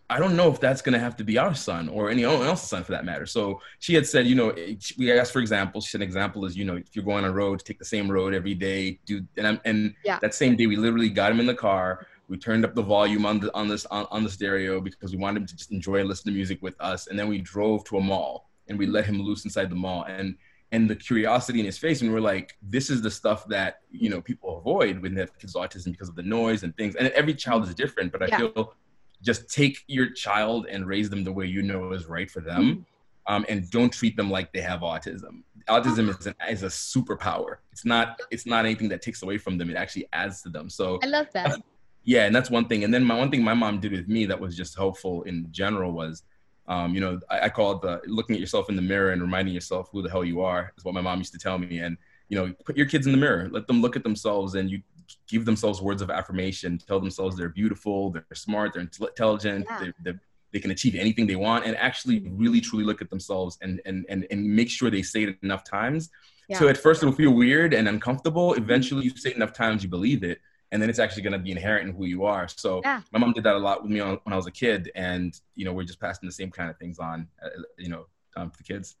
I 0.09 0.19
don't 0.19 0.35
know 0.35 0.51
if 0.51 0.59
that's 0.59 0.81
going 0.83 0.93
to 0.93 0.99
have 0.99 1.15
to 1.17 1.23
be 1.23 1.37
our 1.39 1.55
son 1.55 1.89
or 1.89 2.11
anyone 2.11 2.41
else's 2.41 2.69
son 2.69 2.83
for 2.83 2.91
that 2.91 3.05
matter. 3.05 3.25
So 3.25 3.59
she 3.79 3.95
had 3.95 4.05
said, 4.05 4.27
you 4.27 4.35
know, 4.35 4.53
we 4.97 5.11
asked 5.11 5.33
for 5.33 5.39
example. 5.39 5.81
She 5.81 5.89
said, 5.89 6.01
an 6.01 6.07
example 6.07 6.45
is, 6.45 6.55
you 6.55 6.63
know, 6.63 6.75
if 6.75 6.95
you're 6.95 7.05
going 7.05 7.23
on 7.23 7.31
a 7.31 7.33
road, 7.33 7.59
take 7.65 7.79
the 7.79 7.85
same 7.85 8.09
road 8.09 8.33
every 8.33 8.53
day. 8.53 8.99
Do 9.05 9.25
and 9.37 9.47
I'm, 9.47 9.61
and 9.65 9.95
yeah. 10.03 10.19
that 10.19 10.35
same 10.35 10.55
day 10.55 10.67
we 10.67 10.75
literally 10.75 11.09
got 11.09 11.31
him 11.31 11.39
in 11.39 11.47
the 11.47 11.55
car. 11.55 12.05
We 12.27 12.37
turned 12.37 12.65
up 12.65 12.75
the 12.75 12.83
volume 12.83 13.25
on 13.25 13.39
the 13.39 13.53
on 13.55 13.67
this 13.67 13.85
on, 13.87 14.05
on 14.11 14.23
the 14.23 14.29
stereo 14.29 14.79
because 14.79 15.11
we 15.11 15.17
wanted 15.17 15.41
him 15.41 15.47
to 15.47 15.55
just 15.55 15.71
enjoy 15.71 15.97
and 15.99 16.09
listen 16.09 16.31
to 16.31 16.35
music 16.35 16.61
with 16.61 16.75
us. 16.79 17.07
And 17.07 17.17
then 17.17 17.27
we 17.27 17.39
drove 17.39 17.83
to 17.85 17.97
a 17.97 18.01
mall 18.01 18.49
and 18.67 18.77
we 18.77 18.85
let 18.85 19.05
him 19.05 19.19
loose 19.21 19.43
inside 19.43 19.69
the 19.71 19.75
mall. 19.75 20.05
And 20.07 20.35
and 20.71 20.89
the 20.89 20.95
curiosity 20.95 21.59
in 21.59 21.65
his 21.65 21.77
face, 21.77 22.01
and 22.01 22.11
we're 22.11 22.19
like, 22.19 22.57
this 22.61 22.89
is 22.89 23.01
the 23.01 23.11
stuff 23.11 23.47
that 23.47 23.81
you 23.91 24.09
know 24.09 24.21
people 24.21 24.57
avoid 24.57 24.99
when 25.01 25.15
they 25.15 25.21
have 25.21 25.37
kids 25.39 25.55
with 25.55 25.63
autism 25.63 25.91
because 25.91 26.09
of 26.09 26.15
the 26.15 26.23
noise 26.23 26.63
and 26.63 26.75
things. 26.77 26.95
And 26.95 27.07
every 27.09 27.33
child 27.33 27.67
is 27.67 27.73
different, 27.73 28.11
but 28.11 28.21
I 28.21 28.27
yeah. 28.27 28.37
feel 28.37 28.75
just 29.21 29.49
take 29.49 29.83
your 29.87 30.09
child 30.11 30.67
and 30.67 30.85
raise 30.85 31.09
them 31.09 31.23
the 31.23 31.31
way 31.31 31.45
you 31.45 31.61
know 31.61 31.91
is 31.91 32.05
right 32.05 32.29
for 32.29 32.41
them. 32.41 32.63
Mm-hmm. 32.63 32.81
Um, 33.27 33.45
and 33.49 33.69
don't 33.71 33.91
treat 33.91 34.15
them 34.15 34.29
like 34.29 34.53
they 34.53 34.61
have 34.61 34.81
autism. 34.81 35.41
Autism 35.67 36.09
is, 36.09 36.27
an, 36.27 36.35
is 36.47 36.61
a 36.61 36.67
superpower. 36.67 37.57
It's 37.71 37.83
not 37.83 38.21
it's 38.29 38.45
not 38.45 38.65
anything 38.65 38.87
that 38.89 39.01
takes 39.01 39.23
away 39.23 39.39
from 39.39 39.57
them. 39.57 39.69
It 39.71 39.75
actually 39.75 40.07
adds 40.13 40.43
to 40.43 40.49
them. 40.49 40.69
So 40.69 40.99
I 41.01 41.07
love 41.07 41.27
that. 41.33 41.59
Yeah, 42.07 42.27
and 42.27 42.35
that's 42.35 42.51
one 42.51 42.67
thing. 42.67 42.83
And 42.83 42.93
then 42.93 43.03
my 43.03 43.17
one 43.17 43.31
thing 43.31 43.43
my 43.43 43.55
mom 43.55 43.79
did 43.79 43.91
with 43.91 44.07
me 44.07 44.27
that 44.27 44.39
was 44.39 44.55
just 44.55 44.75
helpful 44.75 45.23
in 45.23 45.47
general 45.49 45.91
was, 45.91 46.21
um, 46.67 46.93
you 46.93 47.01
know, 47.01 47.19
I, 47.31 47.41
I 47.41 47.49
call 47.49 47.71
it 47.71 47.81
the 47.81 47.99
looking 48.05 48.35
at 48.35 48.39
yourself 48.39 48.69
in 48.69 48.75
the 48.75 48.81
mirror 48.83 49.11
and 49.11 49.23
reminding 49.23 49.55
yourself 49.55 49.89
who 49.91 50.03
the 50.03 50.09
hell 50.09 50.23
you 50.23 50.41
are. 50.41 50.71
Is 50.77 50.85
what 50.85 50.93
my 50.93 51.01
mom 51.01 51.17
used 51.17 51.33
to 51.33 51.39
tell 51.39 51.57
me. 51.57 51.79
And 51.79 51.97
you 52.29 52.37
know, 52.37 52.53
put 52.63 52.77
your 52.77 52.85
kids 52.85 53.07
in 53.07 53.11
the 53.11 53.17
mirror, 53.17 53.49
let 53.51 53.67
them 53.67 53.81
look 53.81 53.95
at 53.95 54.03
themselves, 54.03 54.55
and 54.55 54.69
you 54.69 54.81
give 55.27 55.45
themselves 55.45 55.81
words 55.81 56.01
of 56.01 56.09
affirmation, 56.09 56.77
tell 56.77 56.99
themselves 56.99 57.37
they're 57.37 57.49
beautiful, 57.49 58.11
they're 58.11 58.25
smart, 58.33 58.73
they're 58.73 58.81
intelligent, 58.81 59.65
yeah. 59.69 59.79
they're, 59.79 59.93
they're, 60.03 60.21
they 60.53 60.59
can 60.59 60.71
achieve 60.71 60.95
anything 60.95 61.27
they 61.27 61.35
want, 61.35 61.65
and 61.65 61.75
actually 61.75 62.25
really 62.29 62.61
truly 62.61 62.85
look 62.85 63.01
at 63.01 63.09
themselves 63.09 63.57
and 63.61 63.81
and 63.85 64.05
and, 64.09 64.25
and 64.31 64.43
make 64.43 64.69
sure 64.69 64.89
they 64.89 65.01
say 65.01 65.23
it 65.23 65.37
enough 65.43 65.63
times. 65.63 66.09
Yeah. 66.47 66.59
So 66.59 66.67
at 66.67 66.77
first 66.77 67.03
it'll 67.03 67.15
feel 67.15 67.31
weird 67.31 67.73
and 67.73 67.87
uncomfortable. 67.87 68.53
Eventually, 68.53 69.03
you 69.03 69.09
say 69.17 69.31
it 69.31 69.35
enough 69.35 69.53
times, 69.53 69.83
you 69.83 69.89
believe 69.89 70.23
it, 70.23 70.39
and 70.71 70.81
then 70.81 70.89
it's 70.89 70.99
actually 70.99 71.23
going 71.23 71.33
to 71.33 71.39
be 71.39 71.51
inherent 71.51 71.89
in 71.89 71.95
who 71.95 72.05
you 72.05 72.25
are. 72.25 72.47
So 72.47 72.81
yeah. 72.83 73.01
my 73.11 73.19
mom 73.19 73.33
did 73.33 73.43
that 73.43 73.55
a 73.55 73.57
lot 73.57 73.81
with 73.81 73.91
me 73.91 74.01
when 74.01 74.19
I 74.27 74.35
was 74.35 74.47
a 74.47 74.51
kid, 74.51 74.91
and 74.95 75.39
you 75.55 75.65
know 75.65 75.73
we're 75.73 75.83
just 75.83 75.99
passing 75.99 76.27
the 76.27 76.33
same 76.33 76.51
kind 76.51 76.69
of 76.69 76.77
things 76.77 76.99
on, 76.99 77.27
uh, 77.43 77.49
you 77.77 77.89
know, 77.89 78.05
um, 78.37 78.49
to 78.51 78.57
the 78.57 78.63
kids. 78.63 78.95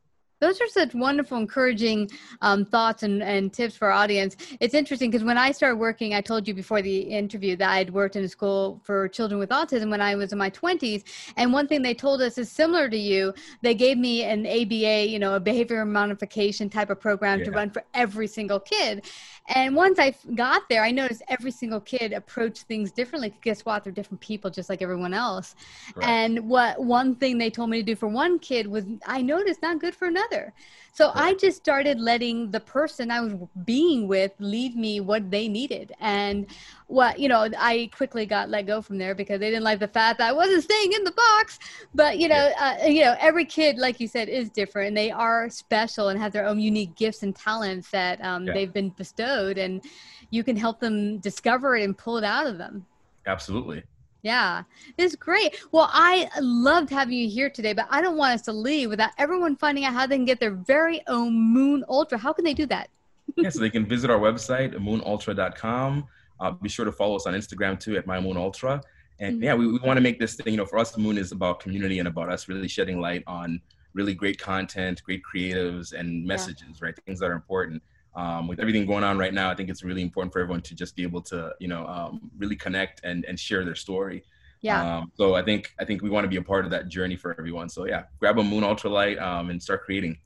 Those 0.45 0.61
are 0.61 0.67
such 0.67 0.93
wonderful, 0.93 1.39
encouraging 1.39 2.11
um, 2.41 2.65
thoughts 2.65 3.01
and, 3.01 3.23
and 3.23 3.51
tips 3.51 3.75
for 3.75 3.87
our 3.87 3.93
audience. 3.93 4.37
It's 4.59 4.75
interesting 4.75 5.09
because 5.09 5.25
when 5.25 5.39
I 5.39 5.51
started 5.51 5.77
working, 5.77 6.13
I 6.13 6.21
told 6.21 6.47
you 6.47 6.53
before 6.53 6.83
the 6.83 6.99
interview 6.99 7.55
that 7.55 7.67
I'd 7.67 7.89
worked 7.89 8.15
in 8.15 8.23
a 8.23 8.29
school 8.29 8.79
for 8.83 9.07
children 9.07 9.39
with 9.39 9.49
autism 9.49 9.89
when 9.89 10.01
I 10.01 10.13
was 10.13 10.33
in 10.33 10.37
my 10.37 10.51
20s. 10.51 11.03
And 11.35 11.51
one 11.51 11.67
thing 11.67 11.81
they 11.81 11.95
told 11.95 12.21
us 12.21 12.37
is 12.37 12.51
similar 12.51 12.87
to 12.91 12.97
you. 12.97 13.33
They 13.63 13.73
gave 13.73 13.97
me 13.97 14.23
an 14.23 14.45
ABA, 14.45 15.07
you 15.07 15.17
know, 15.17 15.33
a 15.33 15.39
behavior 15.39 15.83
modification 15.83 16.69
type 16.69 16.91
of 16.91 16.99
program 16.99 17.39
yeah. 17.39 17.45
to 17.45 17.51
run 17.51 17.71
for 17.71 17.83
every 17.95 18.27
single 18.27 18.59
kid. 18.59 19.03
And 19.47 19.75
once 19.75 19.99
I 19.99 20.15
got 20.33 20.67
there, 20.69 20.83
I 20.83 20.91
noticed 20.91 21.21
every 21.27 21.51
single 21.51 21.79
kid 21.79 22.13
approached 22.13 22.63
things 22.63 22.91
differently. 22.91 23.33
Guess 23.41 23.63
what? 23.65 23.83
They're 23.83 23.93
different 23.93 24.21
people, 24.21 24.49
just 24.49 24.69
like 24.69 24.81
everyone 24.81 25.13
else. 25.13 25.55
Right. 25.95 26.07
And 26.07 26.49
what 26.49 26.83
one 26.83 27.15
thing 27.15 27.37
they 27.37 27.51
told 27.51 27.69
me 27.69 27.77
to 27.77 27.83
do 27.83 27.95
for 27.95 28.07
one 28.07 28.39
kid 28.39 28.65
was 28.65 28.85
I 29.05 29.21
noticed 29.21 29.61
not 29.61 29.79
good 29.79 29.95
for 29.95 30.07
another. 30.07 30.34
So 30.95 31.11
I 31.13 31.33
just 31.33 31.57
started 31.57 31.99
letting 31.99 32.51
the 32.51 32.61
person 32.61 33.11
I 33.11 33.19
was 33.19 33.33
being 33.65 34.07
with 34.07 34.31
lead 34.39 34.77
me 34.77 35.01
what 35.01 35.29
they 35.29 35.49
needed. 35.49 35.91
And 35.99 36.47
what, 36.87 37.19
you 37.19 37.27
know, 37.27 37.49
I 37.57 37.89
quickly 37.93 38.25
got 38.25 38.49
let 38.49 38.65
go 38.65 38.81
from 38.81 38.97
there 38.97 39.13
because 39.13 39.41
they 39.41 39.49
didn't 39.49 39.65
like 39.65 39.79
the 39.79 39.89
fact 39.89 40.19
that 40.19 40.29
I 40.29 40.31
wasn't 40.31 40.63
staying 40.63 40.93
in 40.93 41.03
the 41.03 41.11
box. 41.11 41.59
But, 41.93 42.17
you 42.17 42.29
know, 42.29 42.49
uh, 42.57 42.77
you 42.87 43.03
know, 43.03 43.13
every 43.19 43.43
kid, 43.43 43.77
like 43.77 43.99
you 43.99 44.07
said, 44.07 44.29
is 44.29 44.49
different 44.49 44.87
and 44.87 44.95
they 44.95 45.11
are 45.11 45.49
special 45.49 46.07
and 46.07 46.17
have 46.17 46.31
their 46.31 46.45
own 46.45 46.61
unique 46.61 46.95
gifts 46.95 47.23
and 47.23 47.35
talents 47.35 47.89
that 47.91 48.23
um, 48.23 48.47
yeah. 48.47 48.53
they've 48.53 48.71
been 48.71 48.91
bestowed. 48.91 49.57
And 49.57 49.83
you 50.29 50.45
can 50.45 50.55
help 50.55 50.79
them 50.79 51.17
discover 51.17 51.75
it 51.75 51.83
and 51.83 51.97
pull 51.97 52.15
it 52.15 52.23
out 52.23 52.47
of 52.47 52.57
them. 52.57 52.85
Absolutely. 53.27 53.83
Yeah, 54.25 54.63
it's 54.97 55.15
great. 55.15 55.63
Well, 55.71 55.87
I 55.93 56.27
loved 56.41 56.89
having 56.89 57.15
you 57.15 57.29
here 57.29 57.47
today, 57.47 57.73
but 57.73 57.85
I 57.91 58.01
don't 58.01 58.17
want 58.17 58.33
us 58.33 58.41
to 58.43 58.51
leave 58.51 58.89
without 58.89 59.11
everyone 59.19 59.55
finding 59.55 59.85
out 59.85 59.93
how 59.93 60.07
they 60.07 60.15
can 60.15 60.25
get 60.25 60.39
their 60.39 60.55
very 60.55 60.99
own 61.05 61.31
Moon 61.35 61.85
Ultra. 61.87 62.17
How 62.17 62.33
can 62.33 62.43
they 62.43 62.55
do 62.55 62.65
that? 62.65 62.89
yeah, 63.37 63.49
so 63.51 63.59
they 63.59 63.69
can 63.69 63.85
visit 63.85 64.09
our 64.09 64.17
website, 64.17 64.73
moonultra.com. 64.73 66.05
Uh, 66.39 66.51
be 66.51 66.67
sure 66.67 66.85
to 66.85 66.91
follow 66.91 67.15
us 67.15 67.27
on 67.27 67.35
Instagram 67.35 67.79
too 67.79 67.97
at 67.97 68.07
my 68.07 68.19
Moon 68.19 68.35
Ultra. 68.35 68.81
And 69.19 69.35
mm-hmm. 69.35 69.43
yeah, 69.43 69.53
we, 69.53 69.67
we 69.67 69.77
want 69.77 69.97
to 69.97 70.01
make 70.01 70.19
this 70.19 70.33
thing, 70.33 70.53
you 70.53 70.57
know, 70.57 70.65
for 70.65 70.79
us, 70.79 70.89
the 70.89 71.01
Moon 71.01 71.19
is 71.19 71.31
about 71.31 71.59
community 71.59 71.99
and 71.99 72.07
about 72.07 72.31
us 72.31 72.47
really 72.47 72.67
shedding 72.67 72.99
light 72.99 73.23
on 73.27 73.61
really 73.93 74.15
great 74.15 74.39
content, 74.39 75.03
great 75.03 75.21
creatives, 75.21 75.93
and 75.93 76.25
messages, 76.25 76.63
yeah. 76.67 76.85
right? 76.85 76.95
Things 77.05 77.19
that 77.19 77.27
are 77.27 77.33
important 77.33 77.83
um, 78.15 78.47
with 78.47 78.59
everything 78.59 78.85
going 78.85 79.03
on 79.03 79.17
right 79.17 79.33
now, 79.33 79.49
I 79.49 79.55
think 79.55 79.69
it's 79.69 79.83
really 79.83 80.01
important 80.01 80.31
for 80.31 80.39
everyone 80.39 80.61
to 80.61 80.75
just 80.75 80.95
be 80.95 81.03
able 81.03 81.21
to, 81.23 81.53
you 81.59 81.67
know, 81.67 81.85
um, 81.85 82.31
really 82.37 82.55
connect 82.55 83.03
and, 83.03 83.25
and 83.25 83.39
share 83.39 83.65
their 83.65 83.75
story. 83.75 84.23
Yeah. 84.61 84.97
Um, 84.97 85.11
so 85.15 85.35
I 85.35 85.43
think 85.43 85.73
I 85.79 85.85
think 85.85 86.01
we 86.01 86.09
want 86.09 86.23
to 86.23 86.29
be 86.29 86.37
a 86.37 86.41
part 86.41 86.65
of 86.65 86.71
that 86.71 86.87
journey 86.87 87.15
for 87.15 87.35
everyone. 87.37 87.69
So 87.69 87.85
yeah, 87.85 88.03
grab 88.19 88.39
a 88.39 88.43
Moon 88.43 88.63
Ultralight 88.63 89.21
um, 89.21 89.49
and 89.49 89.61
start 89.61 89.83
creating. 89.83 90.17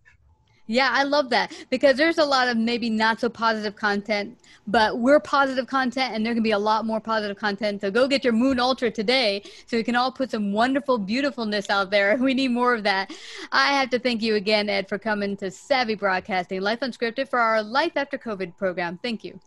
Yeah, 0.69 0.91
I 0.93 1.01
love 1.01 1.31
that 1.31 1.51
because 1.71 1.97
there's 1.97 2.19
a 2.19 2.23
lot 2.23 2.47
of 2.47 2.55
maybe 2.55 2.91
not 2.91 3.19
so 3.19 3.27
positive 3.27 3.75
content, 3.75 4.38
but 4.67 4.99
we're 4.99 5.19
positive 5.19 5.65
content 5.65 6.13
and 6.13 6.23
there 6.23 6.35
can 6.35 6.43
be 6.43 6.51
a 6.51 6.59
lot 6.59 6.85
more 6.85 6.99
positive 6.99 7.38
content. 7.38 7.81
So 7.81 7.89
go 7.89 8.07
get 8.07 8.23
your 8.23 8.33
Moon 8.33 8.59
Ultra 8.59 8.91
today 8.91 9.41
so 9.65 9.77
we 9.77 9.83
can 9.83 9.95
all 9.95 10.11
put 10.11 10.29
some 10.29 10.53
wonderful 10.53 10.99
beautifulness 10.99 11.71
out 11.71 11.89
there. 11.89 12.15
We 12.29 12.35
need 12.35 12.49
more 12.49 12.75
of 12.75 12.83
that. 12.83 13.11
I 13.51 13.73
have 13.73 13.89
to 13.89 13.97
thank 13.97 14.21
you 14.21 14.35
again, 14.35 14.69
Ed, 14.69 14.88
for 14.88 14.99
coming 14.99 15.35
to 15.38 15.49
Savvy 15.49 15.95
Broadcasting, 15.95 16.61
Life 16.61 16.81
Unscripted 16.81 17.29
for 17.29 17.39
our 17.39 17.63
Life 17.63 17.93
After 17.95 18.19
COVID 18.19 18.55
program. 18.55 18.99
Thank 19.01 19.23
you. 19.23 19.39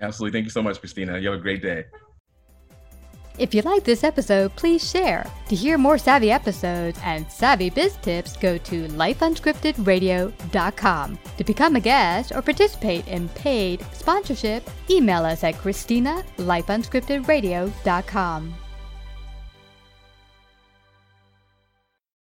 Absolutely. 0.00 0.36
Thank 0.36 0.46
you 0.46 0.50
so 0.50 0.62
much, 0.62 0.80
Christina. 0.80 1.18
You 1.18 1.30
have 1.30 1.38
a 1.38 1.42
great 1.42 1.62
day. 1.62 1.84
If 3.36 3.52
you 3.52 3.62
like 3.62 3.82
this 3.82 4.04
episode, 4.04 4.54
please 4.54 4.88
share. 4.88 5.28
To 5.48 5.56
hear 5.56 5.76
more 5.76 5.98
savvy 5.98 6.30
episodes 6.30 7.00
and 7.02 7.28
savvy 7.30 7.68
biz 7.68 7.96
tips, 7.96 8.36
go 8.36 8.56
to 8.58 8.86
lifeunscriptedradio.com. 8.88 11.18
To 11.36 11.44
become 11.44 11.76
a 11.76 11.80
guest 11.80 12.32
or 12.32 12.42
participate 12.42 13.08
in 13.08 13.28
paid 13.30 13.84
sponsorship, 13.92 14.70
email 14.88 15.24
us 15.24 15.42
at 15.42 15.54
Christina 15.54 16.22
lifeunscriptedradio.com. 16.38 18.54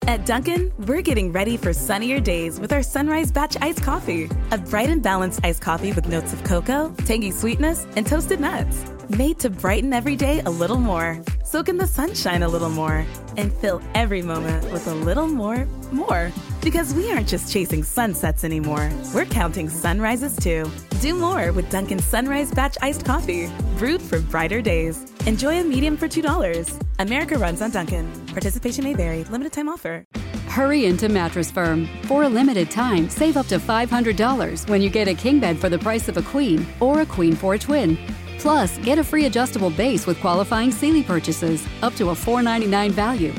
At 0.06 0.26
Dunkin', 0.26 0.72
we're 0.86 1.02
getting 1.02 1.32
ready 1.32 1.58
for 1.58 1.74
sunnier 1.74 2.20
days 2.20 2.60
with 2.60 2.74
our 2.74 2.84
Sunrise 2.84 3.32
Batch 3.32 3.56
Iced 3.62 3.82
Coffee. 3.82 4.30
A 4.52 4.58
bright 4.58 4.90
and 4.90 5.02
balanced 5.02 5.40
iced 5.44 5.62
coffee 5.62 5.94
with 5.94 6.08
notes 6.08 6.34
of 6.34 6.44
cocoa, 6.44 6.94
tangy 7.06 7.32
sweetness, 7.32 7.88
and 7.96 8.06
toasted 8.06 8.40
nuts. 8.40 8.93
Made 9.10 9.40
to 9.40 9.50
brighten 9.50 9.92
every 9.92 10.16
day 10.16 10.40
a 10.46 10.50
little 10.50 10.78
more. 10.78 11.20
Soak 11.44 11.68
in 11.68 11.78
the 11.78 11.88
sunshine 11.88 12.42
a 12.42 12.48
little 12.48 12.70
more. 12.70 13.06
And 13.36 13.52
fill 13.52 13.82
every 13.94 14.22
moment 14.22 14.72
with 14.72 14.88
a 14.88 14.94
little 14.94 15.28
more, 15.28 15.68
more. 15.92 16.32
Because 16.62 16.94
we 16.94 17.12
aren't 17.12 17.28
just 17.28 17.52
chasing 17.52 17.84
sunsets 17.84 18.46
anymore. 18.46 18.90
We're 19.14 19.26
counting 19.26 19.68
sunrises 19.68 20.38
too. 20.38 20.72
Do 21.02 21.16
more 21.16 21.52
with 21.52 21.70
Dunkin' 21.70 22.00
Sunrise 22.00 22.54
Batch 22.54 22.78
Iced 22.82 23.04
Coffee. 23.04 23.50
Brewed 23.78 24.02
for 24.02 24.22
brighter 24.22 24.62
days. 24.62 25.04
Enjoy 25.26 25.60
a 25.60 25.64
medium 25.64 25.98
for 25.98 26.08
$2. 26.08 26.80
America 27.00 27.38
runs 27.38 27.62
on 27.62 27.72
Dunkin'. 27.72 28.10
Participation 28.28 28.86
may 28.86 28.94
vary. 28.94 29.26
Limited 29.26 29.52
time 29.52 29.68
offer. 29.68 30.06
Hurry 30.48 30.86
into 30.86 31.10
Mattress 31.10 31.52
Firm. 31.52 31.90
For 32.04 32.24
a 32.24 32.30
limited 32.30 32.70
time, 32.72 33.10
save 33.10 33.36
up 33.36 33.48
to 33.48 33.58
$500 33.58 34.70
when 34.70 34.82
you 34.82 34.90
get 34.90 35.08
a 35.08 35.14
king 35.16 35.40
bed 35.40 35.58
for 35.58 35.68
the 35.68 35.80
price 35.80 36.08
of 36.08 36.16
a 36.16 36.22
queen 36.22 36.66
or 36.80 37.02
a 37.02 37.06
queen 37.06 37.36
for 37.36 37.56
a 37.56 37.60
twin. 37.60 37.98
Plus, 38.40 38.78
get 38.80 39.00
a 39.00 39.04
free 39.04 39.26
adjustable 39.26 39.70
base 39.70 40.06
with 40.06 40.20
qualifying 40.20 40.72
Sealy 40.72 41.04
purchases 41.04 41.68
up 41.82 41.94
to 41.96 42.10
a 42.10 42.16
$4.99 42.16 42.92
value. 42.92 43.34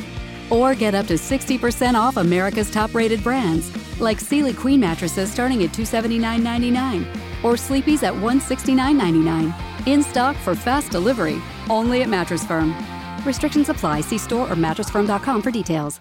Or 0.50 0.74
get 0.74 0.94
up 0.94 1.06
to 1.06 1.14
60% 1.14 1.94
off 1.94 2.16
America's 2.16 2.70
top 2.70 2.94
rated 2.94 3.22
brands, 3.22 3.70
like 4.00 4.20
Sealy 4.20 4.54
Queen 4.54 4.80
mattresses 4.80 5.30
starting 5.30 5.62
at 5.64 5.70
$279.99 5.70 7.44
or 7.44 7.56
Sleepy's 7.56 8.02
at 8.02 8.14
$169.99. 8.14 9.52
In 9.86 10.02
stock 10.02 10.36
for 10.36 10.54
fast 10.54 10.90
delivery, 10.90 11.40
only 11.68 12.02
at 12.02 12.08
Mattress 12.08 12.44
Firm. 12.44 12.74
Restrictions 13.24 13.68
apply. 13.68 14.00
See 14.00 14.18
store 14.18 14.50
or 14.50 14.56
mattressfirm.com 14.56 15.42
for 15.42 15.50
details. 15.50 16.00